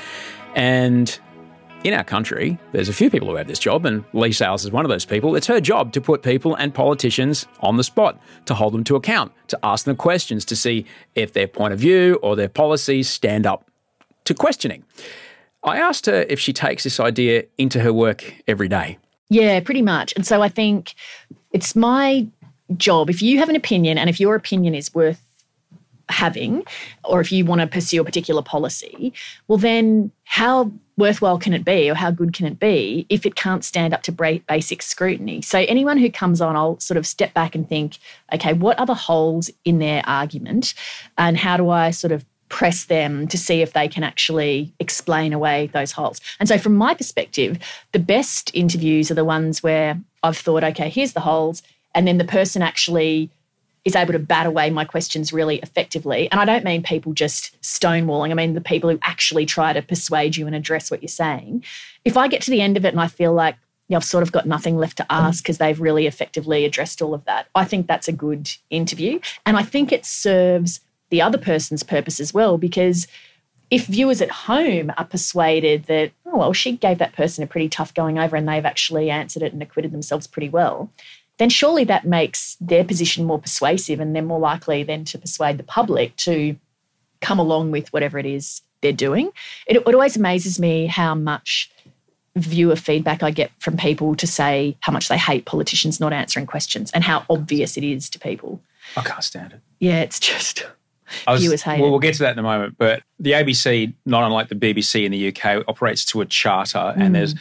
And 0.54 1.20
in 1.86 1.94
our 1.94 2.04
country, 2.04 2.58
there's 2.72 2.90
a 2.90 2.94
few 2.94 3.12
people 3.12 3.30
who 3.30 3.36
have 3.36 3.48
this 3.48 3.60
job, 3.60 3.86
and 3.86 4.04
Leigh 4.12 4.32
Sales 4.32 4.66
is 4.66 4.72
one 4.72 4.86
of 4.86 4.90
those 4.90 5.06
people. 5.06 5.36
It's 5.36 5.46
her 5.46 5.62
job 5.62 5.94
to 5.94 6.02
put 6.02 6.24
people 6.24 6.56
and 6.56 6.74
politicians 6.74 7.46
on 7.60 7.78
the 7.78 7.84
spot, 7.84 8.20
to 8.46 8.56
hold 8.56 8.74
them 8.74 8.84
to 8.86 8.96
account, 8.96 9.32
to 9.50 9.60
ask 9.62 9.86
them 9.86 9.96
questions, 9.96 10.44
to 10.46 10.56
see 10.56 10.84
if 11.14 11.34
their 11.34 11.48
point 11.48 11.74
of 11.74 11.80
view 11.80 12.16
or 12.24 12.36
their 12.36 12.50
policies 12.50 13.08
stand 13.08 13.46
up 13.46 13.70
to 14.24 14.34
questioning. 14.34 14.84
I 15.64 15.78
asked 15.78 16.08
her 16.08 16.26
if 16.28 16.40
she 16.40 16.54
takes 16.54 16.84
this 16.84 17.00
idea 17.00 17.44
into 17.60 17.80
her 17.82 17.94
work 17.94 18.34
every 18.48 18.68
day. 18.68 18.98
Yeah, 19.30 19.60
pretty 19.60 19.84
much. 19.84 20.12
And 20.16 20.26
so 20.26 20.42
I 20.42 20.50
think 20.50 20.96
it's 21.52 21.76
my 21.76 22.28
job. 22.78 23.12
If 23.12 23.22
you 23.22 23.38
have 23.38 23.50
an 23.50 23.56
opinion 23.56 24.00
and 24.00 24.10
if 24.10 24.20
your 24.20 24.34
opinion 24.34 24.74
is 24.74 24.92
worth 24.96 25.22
having, 26.10 26.64
or 27.04 27.22
if 27.22 27.32
you 27.32 27.46
want 27.46 27.62
to 27.62 27.68
pursue 27.68 28.02
a 28.02 28.06
particular 28.06 28.42
policy, 28.42 29.14
well, 29.48 29.58
then 29.58 30.12
how 30.24 30.72
worthwhile 30.98 31.38
can 31.38 31.54
it 31.54 31.66
be 31.66 31.90
or 31.90 31.94
how 31.94 32.12
good 32.12 32.34
can 32.34 32.46
it 32.46 32.60
be 32.60 33.06
if 33.10 33.26
it 33.26 33.36
can't 33.36 33.66
stand 33.66 33.94
up 33.94 34.04
to 34.04 34.12
basic 34.48 34.82
scrutiny? 34.82 35.42
So, 35.42 35.60
anyone 35.60 35.98
who 35.98 36.10
comes 36.12 36.42
on, 36.42 36.56
I'll 36.56 36.80
sort 36.80 36.98
of 36.98 37.06
step 37.06 37.34
back 37.34 37.56
and 37.56 37.68
think, 37.68 37.98
okay, 38.34 38.54
what 38.54 38.80
are 38.80 38.86
the 38.86 38.94
holes 38.94 39.50
in 39.64 39.80
their 39.80 40.04
argument? 40.06 40.74
And 41.18 41.38
how 41.38 41.58
do 41.58 41.70
I 41.70 41.92
sort 41.92 42.12
of 42.12 42.26
press 42.50 42.86
them 42.86 43.28
to 43.28 43.38
see 43.38 43.62
if 43.62 43.74
they 43.74 43.88
can 43.88 44.04
actually 44.04 44.74
explain 44.80 45.34
away 45.34 45.70
those 45.74 45.92
holes. 45.92 46.22
And 46.40 46.48
so, 46.48 46.58
from 46.58 46.76
my 46.76 46.94
perspective, 46.94 47.58
the 47.92 48.00
best 48.00 48.52
interviews 48.54 49.10
are 49.12 49.16
the 49.16 49.26
ones 49.26 49.64
where 49.64 50.00
I've 50.24 50.38
thought, 50.38 50.64
okay, 50.64 50.90
here's 50.90 51.14
the 51.14 51.20
holes. 51.20 51.64
And 51.94 52.08
then 52.08 52.18
the 52.18 52.26
person 52.26 52.62
actually 52.62 53.30
is 53.86 53.96
able 53.96 54.14
to 54.14 54.20
bat 54.20 54.48
away 54.48 54.70
my 54.72 54.84
questions 54.84 55.32
really 55.32 55.60
effectively. 55.60 56.30
And 56.32 56.42
I 56.42 56.46
don't 56.46 56.66
mean 56.66 56.84
people 56.84 57.14
just 57.14 57.60
stonewalling, 57.62 58.32
I 58.32 58.34
mean 58.34 58.54
the 58.56 58.62
people 58.62 58.90
who 58.90 59.00
actually 59.04 59.46
try 59.46 59.72
to 59.74 59.82
persuade 59.82 60.36
you 60.36 60.48
and 60.48 60.56
address 60.56 60.92
what 60.92 61.02
you're 61.02 61.08
saying. 61.08 61.64
If 62.04 62.18
I 62.18 62.28
get 62.28 62.42
to 62.44 62.52
the 62.52 62.62
end 62.62 62.78
of 62.78 62.86
it 62.86 62.90
and 62.90 63.00
I 63.00 63.08
feel 63.08 63.34
like 63.34 63.56
you 63.88 63.94
know, 63.94 63.98
I've 63.98 64.04
sort 64.04 64.24
of 64.24 64.32
got 64.32 64.48
nothing 64.48 64.78
left 64.78 64.98
to 64.98 65.04
mm-hmm. 65.04 65.26
ask 65.28 65.44
because 65.44 65.60
they've 65.60 65.80
really 65.80 66.08
effectively 66.08 66.66
addressed 66.66 67.02
all 67.02 67.14
of 67.14 67.24
that. 67.26 67.48
I 67.54 67.66
think 67.66 67.88
that's 67.88 68.08
a 68.08 68.14
good 68.14 68.50
interview. 68.70 69.20
And 69.46 69.58
I 69.58 69.64
think 69.64 69.92
it 69.92 70.06
serves 70.06 70.82
the 71.10 71.22
other 71.22 71.38
person's 71.38 71.84
purpose 71.84 72.20
as 72.20 72.34
well. 72.34 72.58
Because 72.58 73.08
if 73.70 73.86
viewers 73.86 74.22
at 74.22 74.32
home 74.32 74.92
are 74.98 75.06
persuaded 75.06 75.86
that, 75.86 76.12
oh, 76.26 76.38
well, 76.38 76.54
she 76.54 76.78
gave 76.78 76.98
that 76.98 77.14
person 77.14 77.44
a 77.44 77.48
pretty 77.48 77.70
tough 77.70 77.94
going 77.94 78.18
over 78.18 78.36
and 78.36 78.48
they've 78.48 78.66
actually 78.66 79.10
answered 79.10 79.44
it 79.44 79.54
and 79.54 79.62
acquitted 79.62 79.92
themselves 79.92 80.28
pretty 80.28 80.50
well, 80.50 80.90
then 81.38 81.50
surely 81.50 81.84
that 81.86 82.06
makes 82.06 82.56
their 82.62 82.84
position 82.84 83.26
more 83.26 83.40
persuasive 83.40 84.00
and 84.00 84.16
they're 84.16 84.22
more 84.24 84.40
likely 84.40 84.84
then 84.84 85.04
to 85.06 85.18
persuade 85.18 85.58
the 85.58 85.64
public 85.64 86.16
to 86.18 86.56
come 87.22 87.40
along 87.40 87.72
with 87.72 87.92
whatever 87.92 88.18
it 88.20 88.26
is 88.26 88.62
they're 88.82 88.92
doing. 88.94 89.32
It, 89.68 89.78
it 89.78 89.94
always 89.96 90.16
amazes 90.16 90.60
me 90.60 90.86
how 90.86 91.16
much 91.16 91.70
viewer 92.36 92.76
feedback 92.76 93.24
I 93.24 93.32
get 93.32 93.52
from 93.60 93.78
people 93.78 94.16
to 94.16 94.28
say 94.28 94.76
how 94.82 94.92
much 94.92 95.08
they 95.08 95.18
hate 95.18 95.46
politicians 95.46 96.00
not 96.00 96.12
answering 96.14 96.46
questions 96.46 96.92
and 96.92 97.04
how 97.04 97.26
obvious 97.30 97.78
it 97.78 97.84
is 97.84 98.10
to 98.12 98.20
people. 98.20 98.62
I 98.98 99.02
can't 99.02 99.24
stand 99.24 99.54
it. 99.54 99.62
Yeah, 99.80 100.02
it's 100.02 100.20
just 100.20 100.66
was, 101.28 101.40
viewers 101.42 101.62
hate 101.62 101.80
well, 101.80 101.88
it. 101.88 101.92
we'll 101.92 102.00
get 102.00 102.14
to 102.16 102.24
that 102.24 102.34
in 102.34 102.40
a 102.40 102.44
moment. 102.44 102.76
But 102.78 103.04
the 103.20 103.32
ABC, 103.32 103.94
not 104.06 104.24
unlike 104.24 104.50
the 104.50 104.56
BBC 104.56 105.06
in 105.06 105.12
the 105.12 105.30
UK, 105.30 105.64
operates 105.68 106.04
to 106.06 106.22
a 106.22 106.26
charter, 106.26 106.78
Mm. 106.80 106.98
and 106.98 107.16
there's 107.16 107.36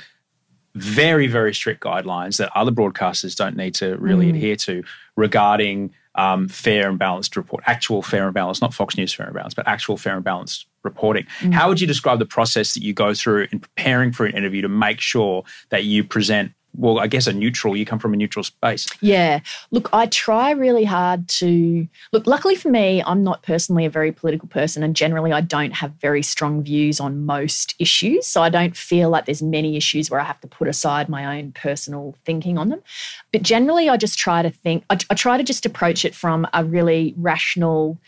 very, 0.74 1.26
very 1.26 1.54
strict 1.54 1.82
guidelines 1.82 2.38
that 2.38 2.50
other 2.54 2.72
broadcasters 2.72 3.37
don't 3.37 3.56
need 3.56 3.74
to 3.76 3.96
really 3.98 4.26
Mm. 4.26 4.37
adhere 4.37 4.56
to 4.56 4.82
regarding 5.16 5.92
um, 6.16 6.46
fair 6.48 6.88
and 6.88 6.98
balanced 6.98 7.37
report, 7.37 7.64
actual 7.66 8.00
fair 8.00 8.24
and 8.26 8.34
balanced, 8.34 8.62
not 8.62 8.72
Fox 8.72 8.96
News 8.96 9.12
fair 9.12 9.26
and 9.26 9.34
balanced, 9.34 9.56
but 9.56 9.66
actual 9.66 9.96
fair 9.96 10.14
and 10.14 10.22
balanced 10.22 10.66
reporting. 10.84 11.26
Mm. 11.40 11.52
How 11.52 11.68
would 11.68 11.80
you 11.80 11.87
describe 11.88 12.20
the 12.20 12.26
process 12.26 12.74
that 12.74 12.84
you 12.84 12.92
go 12.92 13.14
through 13.14 13.48
in 13.50 13.58
preparing 13.58 14.12
for 14.12 14.24
an 14.24 14.32
interview 14.37 14.62
to 14.62 14.68
make 14.68 15.00
sure 15.00 15.42
that 15.70 15.84
you 15.84 16.04
present? 16.04 16.52
Well, 16.76 16.98
I 16.98 17.06
guess 17.06 17.26
a 17.26 17.32
neutral. 17.32 17.76
You 17.76 17.84
come 17.84 17.98
from 17.98 18.14
a 18.14 18.16
neutral 18.16 18.42
space. 18.42 18.87
Yeah. 19.00 19.40
Look, 19.70 19.88
I 19.92 20.06
try 20.06 20.50
really 20.50 20.84
hard 20.84 21.28
to 21.28 21.87
look. 22.12 22.26
Luckily 22.26 22.56
for 22.56 22.68
me, 22.68 23.02
I'm 23.04 23.22
not 23.22 23.42
personally 23.42 23.84
a 23.84 23.90
very 23.90 24.12
political 24.12 24.48
person, 24.48 24.82
and 24.82 24.96
generally, 24.96 25.32
I 25.32 25.40
don't 25.40 25.72
have 25.72 25.92
very 25.92 26.22
strong 26.22 26.62
views 26.62 27.00
on 27.00 27.24
most 27.24 27.74
issues. 27.78 28.26
So 28.26 28.42
I 28.42 28.48
don't 28.48 28.76
feel 28.76 29.10
like 29.10 29.26
there's 29.26 29.42
many 29.42 29.76
issues 29.76 30.10
where 30.10 30.20
I 30.20 30.24
have 30.24 30.40
to 30.40 30.48
put 30.48 30.68
aside 30.68 31.08
my 31.08 31.38
own 31.38 31.52
personal 31.52 32.16
thinking 32.24 32.58
on 32.58 32.68
them. 32.68 32.82
But 33.32 33.42
generally, 33.42 33.88
I 33.88 33.96
just 33.96 34.18
try 34.18 34.42
to 34.42 34.50
think. 34.50 34.84
I, 34.90 34.98
I 35.10 35.14
try 35.14 35.37
to 35.37 35.44
just 35.44 35.66
approach 35.66 36.04
it 36.04 36.14
from 36.14 36.46
a 36.52 36.64
really 36.64 37.14
rational 37.16 37.98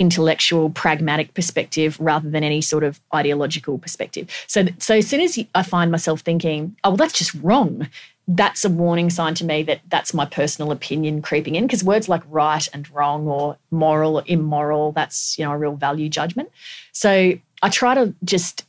intellectual, 0.00 0.70
pragmatic 0.70 1.34
perspective 1.34 1.96
rather 2.00 2.28
than 2.28 2.42
any 2.42 2.60
sort 2.60 2.82
of 2.82 2.98
ideological 3.14 3.78
perspective. 3.78 4.28
So, 4.48 4.66
so 4.78 4.96
as 4.96 5.06
soon 5.06 5.20
as 5.20 5.38
I 5.54 5.62
find 5.62 5.92
myself 5.92 6.22
thinking, 6.22 6.74
"Oh, 6.82 6.90
well, 6.90 6.96
that's 6.96 7.16
just 7.16 7.34
wrong," 7.34 7.86
that's 8.26 8.64
a 8.64 8.70
warning 8.70 9.10
sign 9.10 9.34
to 9.34 9.44
me 9.44 9.62
that 9.64 9.80
that's 9.88 10.14
my 10.14 10.24
personal 10.24 10.72
opinion 10.72 11.20
creeping 11.20 11.54
in. 11.54 11.66
Because 11.66 11.84
words 11.84 12.08
like 12.08 12.22
right 12.28 12.66
and 12.72 12.90
wrong, 12.90 13.28
or 13.28 13.58
moral 13.70 14.16
or 14.16 14.24
immoral, 14.26 14.90
that's 14.92 15.38
you 15.38 15.44
know 15.44 15.52
a 15.52 15.58
real 15.58 15.76
value 15.76 16.08
judgment. 16.08 16.50
So 16.92 17.34
I 17.62 17.68
try 17.68 17.94
to 17.94 18.14
just 18.24 18.64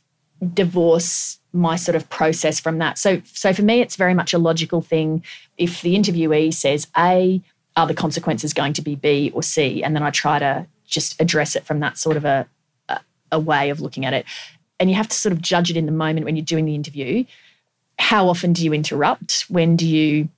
divorce 0.54 1.38
my 1.54 1.76
sort 1.76 1.96
of 1.96 2.08
process 2.10 2.60
from 2.60 2.78
that. 2.78 2.98
So, 2.98 3.22
so 3.32 3.52
for 3.52 3.62
me, 3.62 3.80
it's 3.80 3.96
very 3.96 4.14
much 4.14 4.32
a 4.34 4.38
logical 4.38 4.82
thing. 4.82 5.22
If 5.56 5.82
the 5.82 5.94
interviewee 5.94 6.52
says 6.52 6.88
A, 6.96 7.40
are 7.76 7.86
the 7.86 7.94
consequences 7.94 8.52
going 8.52 8.72
to 8.74 8.82
be 8.82 8.96
B 8.96 9.30
or 9.34 9.42
C? 9.42 9.82
And 9.82 9.94
then 9.94 10.02
I 10.02 10.10
try 10.10 10.38
to 10.38 10.66
just 10.92 11.20
address 11.20 11.56
it 11.56 11.64
from 11.64 11.80
that 11.80 11.98
sort 11.98 12.16
of 12.16 12.24
a, 12.24 12.46
a, 12.88 13.00
a 13.32 13.40
way 13.40 13.70
of 13.70 13.80
looking 13.80 14.04
at 14.04 14.12
it. 14.12 14.24
And 14.78 14.90
you 14.90 14.96
have 14.96 15.08
to 15.08 15.16
sort 15.16 15.32
of 15.32 15.40
judge 15.40 15.70
it 15.70 15.76
in 15.76 15.86
the 15.86 15.92
moment 15.92 16.24
when 16.24 16.36
you're 16.36 16.44
doing 16.44 16.64
the 16.64 16.74
interview. 16.74 17.24
How 17.98 18.28
often 18.28 18.52
do 18.52 18.64
you 18.64 18.72
interrupt? 18.72 19.46
When 19.48 19.76
do 19.76 19.86
you 19.86 20.28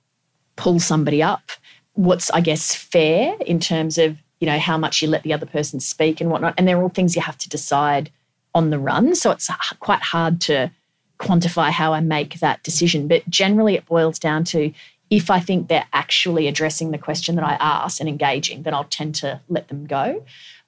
pull 0.55 0.79
somebody 0.79 1.21
up? 1.21 1.51
What's, 1.93 2.29
I 2.31 2.41
guess, 2.41 2.73
fair 2.73 3.35
in 3.45 3.59
terms 3.59 3.97
of, 3.97 4.17
you 4.39 4.47
know, 4.47 4.59
how 4.59 4.77
much 4.77 5.01
you 5.01 5.07
let 5.07 5.23
the 5.23 5.33
other 5.33 5.45
person 5.45 5.79
speak 5.79 6.21
and 6.21 6.29
whatnot. 6.29 6.53
And 6.57 6.67
they're 6.67 6.81
all 6.81 6.89
things 6.89 7.15
you 7.15 7.21
have 7.21 7.37
to 7.39 7.49
decide 7.49 8.11
on 8.53 8.69
the 8.69 8.79
run. 8.79 9.15
So 9.15 9.31
it's 9.31 9.49
quite 9.79 10.01
hard 10.01 10.41
to 10.41 10.71
quantify 11.19 11.71
how 11.71 11.93
I 11.93 12.01
make 12.01 12.39
that 12.39 12.61
decision. 12.63 13.07
But 13.07 13.27
generally, 13.29 13.75
it 13.75 13.85
boils 13.85 14.19
down 14.19 14.43
to 14.45 14.71
if 15.09 15.29
I 15.29 15.39
think 15.39 15.67
they're 15.67 15.87
actually 15.93 16.47
addressing 16.47 16.91
the 16.91 16.97
question 16.97 17.35
that 17.35 17.45
I 17.45 17.53
asked 17.59 17.99
and 17.99 18.09
engaging, 18.09 18.63
then 18.63 18.73
I'll 18.73 18.85
tend 18.85 19.15
to 19.15 19.39
let 19.49 19.67
them 19.67 19.85
go. 19.85 20.23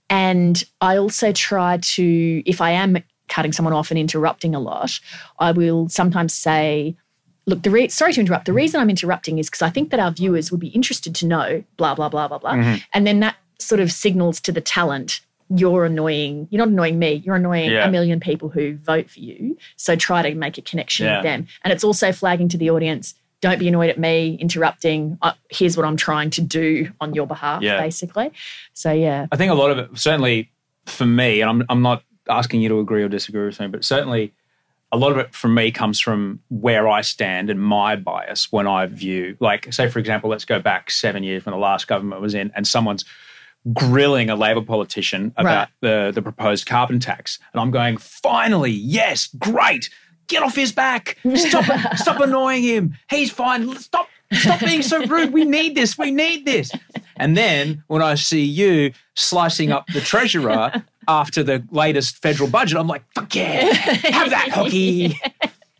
And 0.10 0.64
I 0.80 0.98
also 0.98 1.32
try 1.32 1.78
to, 1.78 2.44
if 2.46 2.62
I 2.62 2.72
am 2.72 2.98
cutting 3.28 3.52
someone 3.52 3.74
off 3.74 3.92
and 3.92 4.00
interrupting 4.00 4.56
a 4.56 4.60
lot, 4.60 5.00
I 5.40 5.52
will 5.52 5.90
sometimes 5.90 6.34
say, 6.34 6.96
look, 7.46 7.64
the 7.64 7.70
re- 7.70 7.90
sorry 7.90 8.14
to 8.14 8.20
interrupt. 8.22 8.46
The 8.46 8.54
reason 8.54 8.80
I'm 8.80 8.90
interrupting 8.90 9.38
is 9.38 9.50
because 9.50 9.62
I 9.62 9.70
think 9.70 9.90
that 9.92 10.00
our 10.00 10.12
viewers 10.12 10.52
would 10.52 10.62
be 10.62 10.68
interested 10.68 11.14
to 11.16 11.26
know 11.26 11.64
blah, 11.76 11.96
blah, 11.96 12.10
blah, 12.10 12.28
blah, 12.28 12.38
blah. 12.38 12.54
Mm-hmm. 12.54 12.76
And 12.94 13.08
then 13.08 13.20
that 13.22 13.36
sort 13.60 13.82
of 13.82 13.92
signals 13.92 14.40
to 14.42 14.52
the 14.52 14.62
talent 14.62 15.22
you're 15.50 15.86
annoying. 15.86 16.48
You're 16.52 16.60
not 16.60 16.68
annoying 16.68 17.00
me. 17.00 17.22
You're 17.26 17.36
annoying 17.36 17.72
Yeah. 17.72 17.88
a 17.88 17.92
million 17.92 18.20
people 18.20 18.50
who 18.50 18.76
vote 18.78 19.10
for 19.10 19.20
you. 19.20 19.58
So 19.78 19.96
try 19.96 20.22
to 20.22 20.36
make 20.36 20.58
a 20.58 20.62
connection 20.62 21.06
Yeah. 21.06 21.18
with 21.18 21.24
them. 21.24 21.48
And 21.64 21.72
it's 21.72 21.86
also 21.86 22.12
flagging 22.12 22.50
to 22.50 22.58
the 22.58 22.70
audience 22.70 23.14
don't 23.42 23.60
be 23.60 23.68
annoyed 23.68 23.90
at 23.90 24.00
me 24.00 24.36
interrupting. 24.40 25.18
Uh, 25.22 25.34
here's 25.50 25.78
what 25.78 25.86
I'm 25.86 25.98
trying 25.98 26.30
to 26.32 26.42
do 26.42 26.92
on 27.00 27.14
your 27.14 27.28
behalf, 27.28 27.62
Yeah. 27.62 27.80
basically. 27.80 28.32
So, 28.74 28.92
yeah. 28.92 29.28
I 29.32 29.36
think 29.36 29.52
a 29.52 29.56
lot 29.56 29.72
of 29.72 29.78
it, 29.78 29.90
certainly 29.98 30.52
for 30.86 31.06
me, 31.06 31.42
and 31.42 31.50
I'm, 31.50 31.64
I'm 31.70 31.82
not 31.82 32.04
asking 32.30 32.62
you 32.62 32.70
to 32.70 32.80
agree 32.80 33.04
or 33.04 33.10
disagree 33.10 33.46
with 33.46 33.60
me, 33.60 33.68
but 33.68 33.86
certainly 33.86 34.34
a 34.92 34.98
lot 34.98 35.12
of 35.12 35.18
it 35.18 35.36
for 35.36 35.50
me 35.50 35.70
comes 35.70 36.00
from 36.00 36.40
where 36.50 36.88
I 36.88 37.02
stand 37.02 37.50
and 37.50 37.62
my 37.62 37.96
bias 37.96 38.52
when 38.52 38.68
I 38.68 38.86
view, 38.86 39.36
like, 39.40 39.72
say, 39.74 39.90
for 39.90 40.00
example, 40.00 40.30
let's 40.30 40.46
go 40.46 40.60
back 40.60 40.90
seven 40.90 41.24
years 41.24 41.46
when 41.46 41.52
the 41.54 41.60
last 41.60 41.88
government 41.88 42.22
was 42.22 42.34
in 42.34 42.52
and 42.56 42.66
someone's 42.66 43.04
grilling 43.74 44.30
a 44.30 44.36
Labor 44.36 44.62
politician 44.62 45.34
about 45.36 45.68
the, 45.82 46.12
the 46.16 46.22
proposed 46.22 46.66
carbon 46.66 47.00
tax. 47.00 47.38
And 47.52 47.60
I'm 47.60 47.72
going, 47.72 47.98
finally, 47.98 48.72
yes, 48.72 49.28
great. 49.38 49.90
Get 50.28 50.44
off 50.44 50.56
his 50.56 50.72
back. 50.72 51.18
Stop, 51.36 51.66
stop 51.96 52.20
annoying 52.20 52.64
him. 52.64 52.98
He's 53.10 53.32
fine. 53.32 53.76
Stop, 53.78 54.10
stop 54.32 54.60
being 54.60 54.82
so 54.82 55.06
rude. 55.06 55.32
We 55.32 55.46
need 55.46 55.76
this. 55.76 55.98
We 55.98 56.12
need 56.12 56.46
this. 56.46 56.72
And 57.16 57.36
then 57.36 57.84
when 57.88 58.02
I 58.02 58.16
see 58.16 58.44
you 58.44 58.94
slicing 59.16 59.72
up 59.72 59.88
the 59.88 60.02
treasurer 60.02 60.84
after 61.08 61.44
the 61.44 61.64
latest 61.72 62.22
federal 62.22 62.50
budget, 62.50 62.78
I'm 62.78 62.88
like, 62.88 63.04
fuck 63.16 63.34
yeah, 63.34 63.74
have 63.74 64.30
that 64.30 64.50
Hockey. 64.50 65.20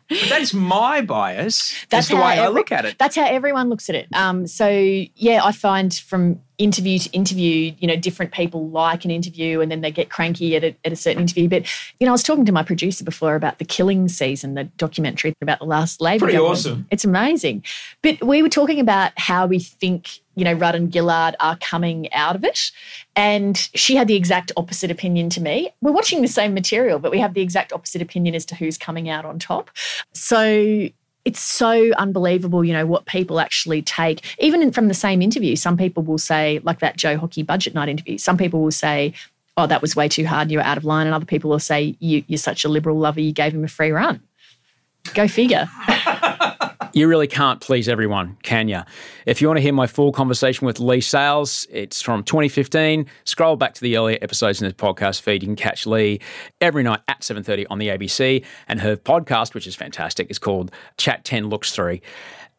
But 0.08 0.28
that's 0.30 0.54
my 0.54 1.02
bias. 1.02 1.74
That's, 1.90 2.08
the 2.08 2.16
way 2.16 2.38
I 2.38 2.48
look 2.48 2.72
at 2.72 2.86
it. 2.86 2.96
That's 2.98 3.14
how 3.14 3.26
everyone 3.26 3.68
looks 3.68 3.90
at 3.90 3.94
it. 3.94 4.08
Um, 4.14 4.46
so 4.46 4.66
yeah, 4.68 5.44
I 5.44 5.52
find 5.52 5.92
from 5.92 6.40
interview 6.58 6.98
to 6.98 7.10
interview, 7.10 7.72
you 7.78 7.86
know, 7.86 7.96
different 7.96 8.32
people 8.32 8.68
like 8.68 9.04
an 9.04 9.10
interview 9.10 9.60
and 9.60 9.70
then 9.70 9.80
they 9.80 9.90
get 9.90 10.10
cranky 10.10 10.56
at 10.56 10.64
a, 10.64 10.76
at 10.84 10.92
a 10.92 10.96
certain 10.96 11.22
interview. 11.22 11.48
But 11.48 11.66
you 11.98 12.04
know, 12.04 12.10
I 12.10 12.12
was 12.12 12.22
talking 12.22 12.44
to 12.44 12.52
my 12.52 12.62
producer 12.62 13.04
before 13.04 13.36
about 13.36 13.58
the 13.58 13.64
Killing 13.64 14.08
Season, 14.08 14.54
the 14.54 14.64
documentary 14.64 15.34
about 15.40 15.60
the 15.60 15.64
last 15.64 16.00
Labor. 16.00 16.24
Pretty 16.24 16.36
government. 16.36 16.58
awesome. 16.58 16.86
It's 16.90 17.04
amazing. 17.04 17.64
But 18.02 18.22
we 18.22 18.42
were 18.42 18.48
talking 18.48 18.80
about 18.80 19.12
how 19.16 19.46
we 19.46 19.60
think 19.60 20.20
you 20.34 20.44
know 20.44 20.52
Rudd 20.52 20.74
and 20.74 20.92
Gillard 20.92 21.34
are 21.40 21.56
coming 21.56 22.12
out 22.12 22.36
of 22.36 22.44
it, 22.44 22.70
and 23.16 23.56
she 23.74 23.96
had 23.96 24.08
the 24.08 24.16
exact 24.16 24.52
opposite 24.56 24.90
opinion 24.90 25.30
to 25.30 25.40
me. 25.40 25.72
We're 25.80 25.92
watching 25.92 26.22
the 26.22 26.28
same 26.28 26.54
material, 26.54 26.98
but 26.98 27.10
we 27.10 27.18
have 27.18 27.34
the 27.34 27.40
exact 27.40 27.72
opposite 27.72 28.02
opinion 28.02 28.34
as 28.34 28.44
to 28.46 28.54
who's 28.54 28.78
coming 28.78 29.08
out 29.08 29.24
on 29.24 29.38
top. 29.38 29.70
So 30.12 30.88
it's 31.28 31.40
so 31.40 31.90
unbelievable, 31.98 32.64
you 32.64 32.72
know, 32.72 32.86
what 32.86 33.04
people 33.04 33.38
actually 33.38 33.82
take. 33.82 34.24
Even 34.38 34.62
in, 34.62 34.72
from 34.72 34.88
the 34.88 34.94
same 34.94 35.20
interview, 35.20 35.56
some 35.56 35.76
people 35.76 36.02
will 36.02 36.16
say, 36.16 36.58
like 36.62 36.78
that 36.78 36.96
Joe 36.96 37.18
Hockey 37.18 37.42
budget 37.42 37.74
night 37.74 37.90
interview, 37.90 38.16
some 38.16 38.38
people 38.38 38.62
will 38.62 38.70
say, 38.70 39.12
oh, 39.58 39.66
that 39.66 39.82
was 39.82 39.94
way 39.94 40.08
too 40.08 40.24
hard, 40.24 40.50
you 40.50 40.56
were 40.56 40.64
out 40.64 40.78
of 40.78 40.86
line. 40.86 41.06
And 41.06 41.14
other 41.14 41.26
people 41.26 41.50
will 41.50 41.58
say, 41.58 41.94
you, 42.00 42.24
you're 42.28 42.38
such 42.38 42.64
a 42.64 42.68
liberal 42.70 42.96
lover, 42.96 43.20
you 43.20 43.32
gave 43.32 43.52
him 43.52 43.62
a 43.62 43.68
free 43.68 43.90
run. 43.90 44.22
Go 45.12 45.28
figure. 45.28 45.68
You 46.98 47.06
really 47.06 47.28
can't 47.28 47.60
please 47.60 47.88
everyone, 47.88 48.36
can 48.42 48.66
you? 48.66 48.80
If 49.24 49.40
you 49.40 49.46
want 49.46 49.58
to 49.58 49.62
hear 49.62 49.72
my 49.72 49.86
full 49.86 50.10
conversation 50.10 50.66
with 50.66 50.80
Leigh 50.80 51.00
Sales, 51.00 51.64
it's 51.70 52.02
from 52.02 52.24
2015. 52.24 53.06
Scroll 53.22 53.54
back 53.54 53.74
to 53.74 53.80
the 53.80 53.96
earlier 53.96 54.18
episodes 54.20 54.60
in 54.60 54.66
this 54.66 54.74
podcast 54.74 55.20
feed. 55.20 55.44
You 55.44 55.46
can 55.46 55.54
catch 55.54 55.86
Leigh 55.86 56.18
every 56.60 56.82
night 56.82 56.98
at 57.06 57.20
7.30 57.20 57.66
on 57.70 57.78
the 57.78 57.86
ABC. 57.86 58.44
And 58.66 58.80
her 58.80 58.96
podcast, 58.96 59.54
which 59.54 59.68
is 59.68 59.76
fantastic, 59.76 60.28
is 60.28 60.40
called 60.40 60.72
Chat 60.96 61.24
10 61.24 61.48
Looks 61.48 61.70
3. 61.70 62.02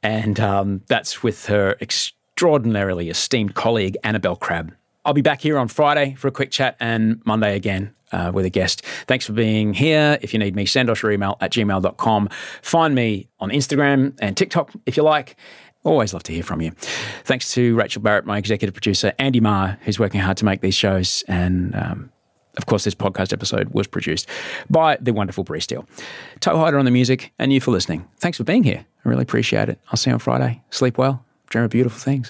And 0.04 0.40
um, 0.40 0.84
that's 0.88 1.22
with 1.22 1.48
her 1.48 1.76
extraordinarily 1.82 3.10
esteemed 3.10 3.56
colleague, 3.56 3.98
Annabel 4.06 4.38
Crabb. 4.38 4.72
I'll 5.10 5.14
be 5.14 5.24
back 5.24 5.42
here 5.42 5.58
on 5.58 5.68
Friday 5.68 6.14
for 6.20 6.28
a 6.28 6.32
quick 6.32 6.52
chat 6.52 6.78
and 6.80 7.20
Monday 7.26 7.56
again 7.56 7.96
uh, 8.12 8.30
with 8.32 8.46
a 8.46 8.52
guest. 8.52 8.86
Thanks 9.08 9.26
for 9.26 9.34
being 9.34 9.74
here. 9.74 10.20
If 10.22 10.34
you 10.34 10.40
need 10.40 10.56
me, 10.56 10.68
send 10.68 10.88
us 10.88 11.02
your 11.02 11.12
email 11.12 11.36
at 11.42 11.52
gmail.com. 11.52 12.30
Find 12.62 12.94
me 12.94 13.28
on 13.40 13.50
Instagram 13.50 14.16
and 14.22 14.38
TikTok 14.38 14.72
if 14.86 14.98
you 14.98 15.02
like. 15.02 15.36
Always 15.84 16.14
love 16.14 16.22
to 16.24 16.32
hear 16.32 16.44
from 16.44 16.62
you. 16.62 16.74
Thanks 17.24 17.52
to 17.56 17.76
Rachel 17.76 18.04
Barrett, 18.04 18.28
my 18.28 18.38
executive 18.38 18.76
producer, 18.76 19.12
Andy 19.18 19.40
Marr, 19.40 19.80
who's 19.82 19.98
working 19.98 20.22
hard 20.22 20.38
to 20.38 20.46
make 20.46 20.62
these 20.62 20.76
shows. 20.76 21.24
And 21.28 21.76
um, 21.76 22.12
of 22.58 22.68
course, 22.68 22.84
this 22.84 22.94
podcast 22.94 23.34
episode 23.34 23.70
was 23.70 23.88
produced 23.88 24.30
by 24.70 25.00
the 25.02 25.12
wonderful 25.12 25.44
Bree 25.44 25.60
Steele. 25.60 25.88
Toehider 26.40 26.78
on 26.78 26.86
the 26.86 26.92
music, 26.92 27.34
and 27.40 27.52
you 27.52 27.60
for 27.60 27.72
listening. 27.72 28.08
Thanks 28.20 28.38
for 28.38 28.44
being 28.44 28.64
here. 28.64 28.86
I 29.04 29.10
really 29.10 29.24
appreciate 29.24 29.70
it. 29.70 29.80
I'll 29.88 29.98
see 29.98 30.12
you 30.12 30.14
on 30.14 30.20
Friday. 30.20 30.62
Sleep 30.70 31.00
well, 31.00 31.26
dream 31.48 31.66
of 31.66 31.72
beautiful 31.72 31.98
things. 31.98 32.30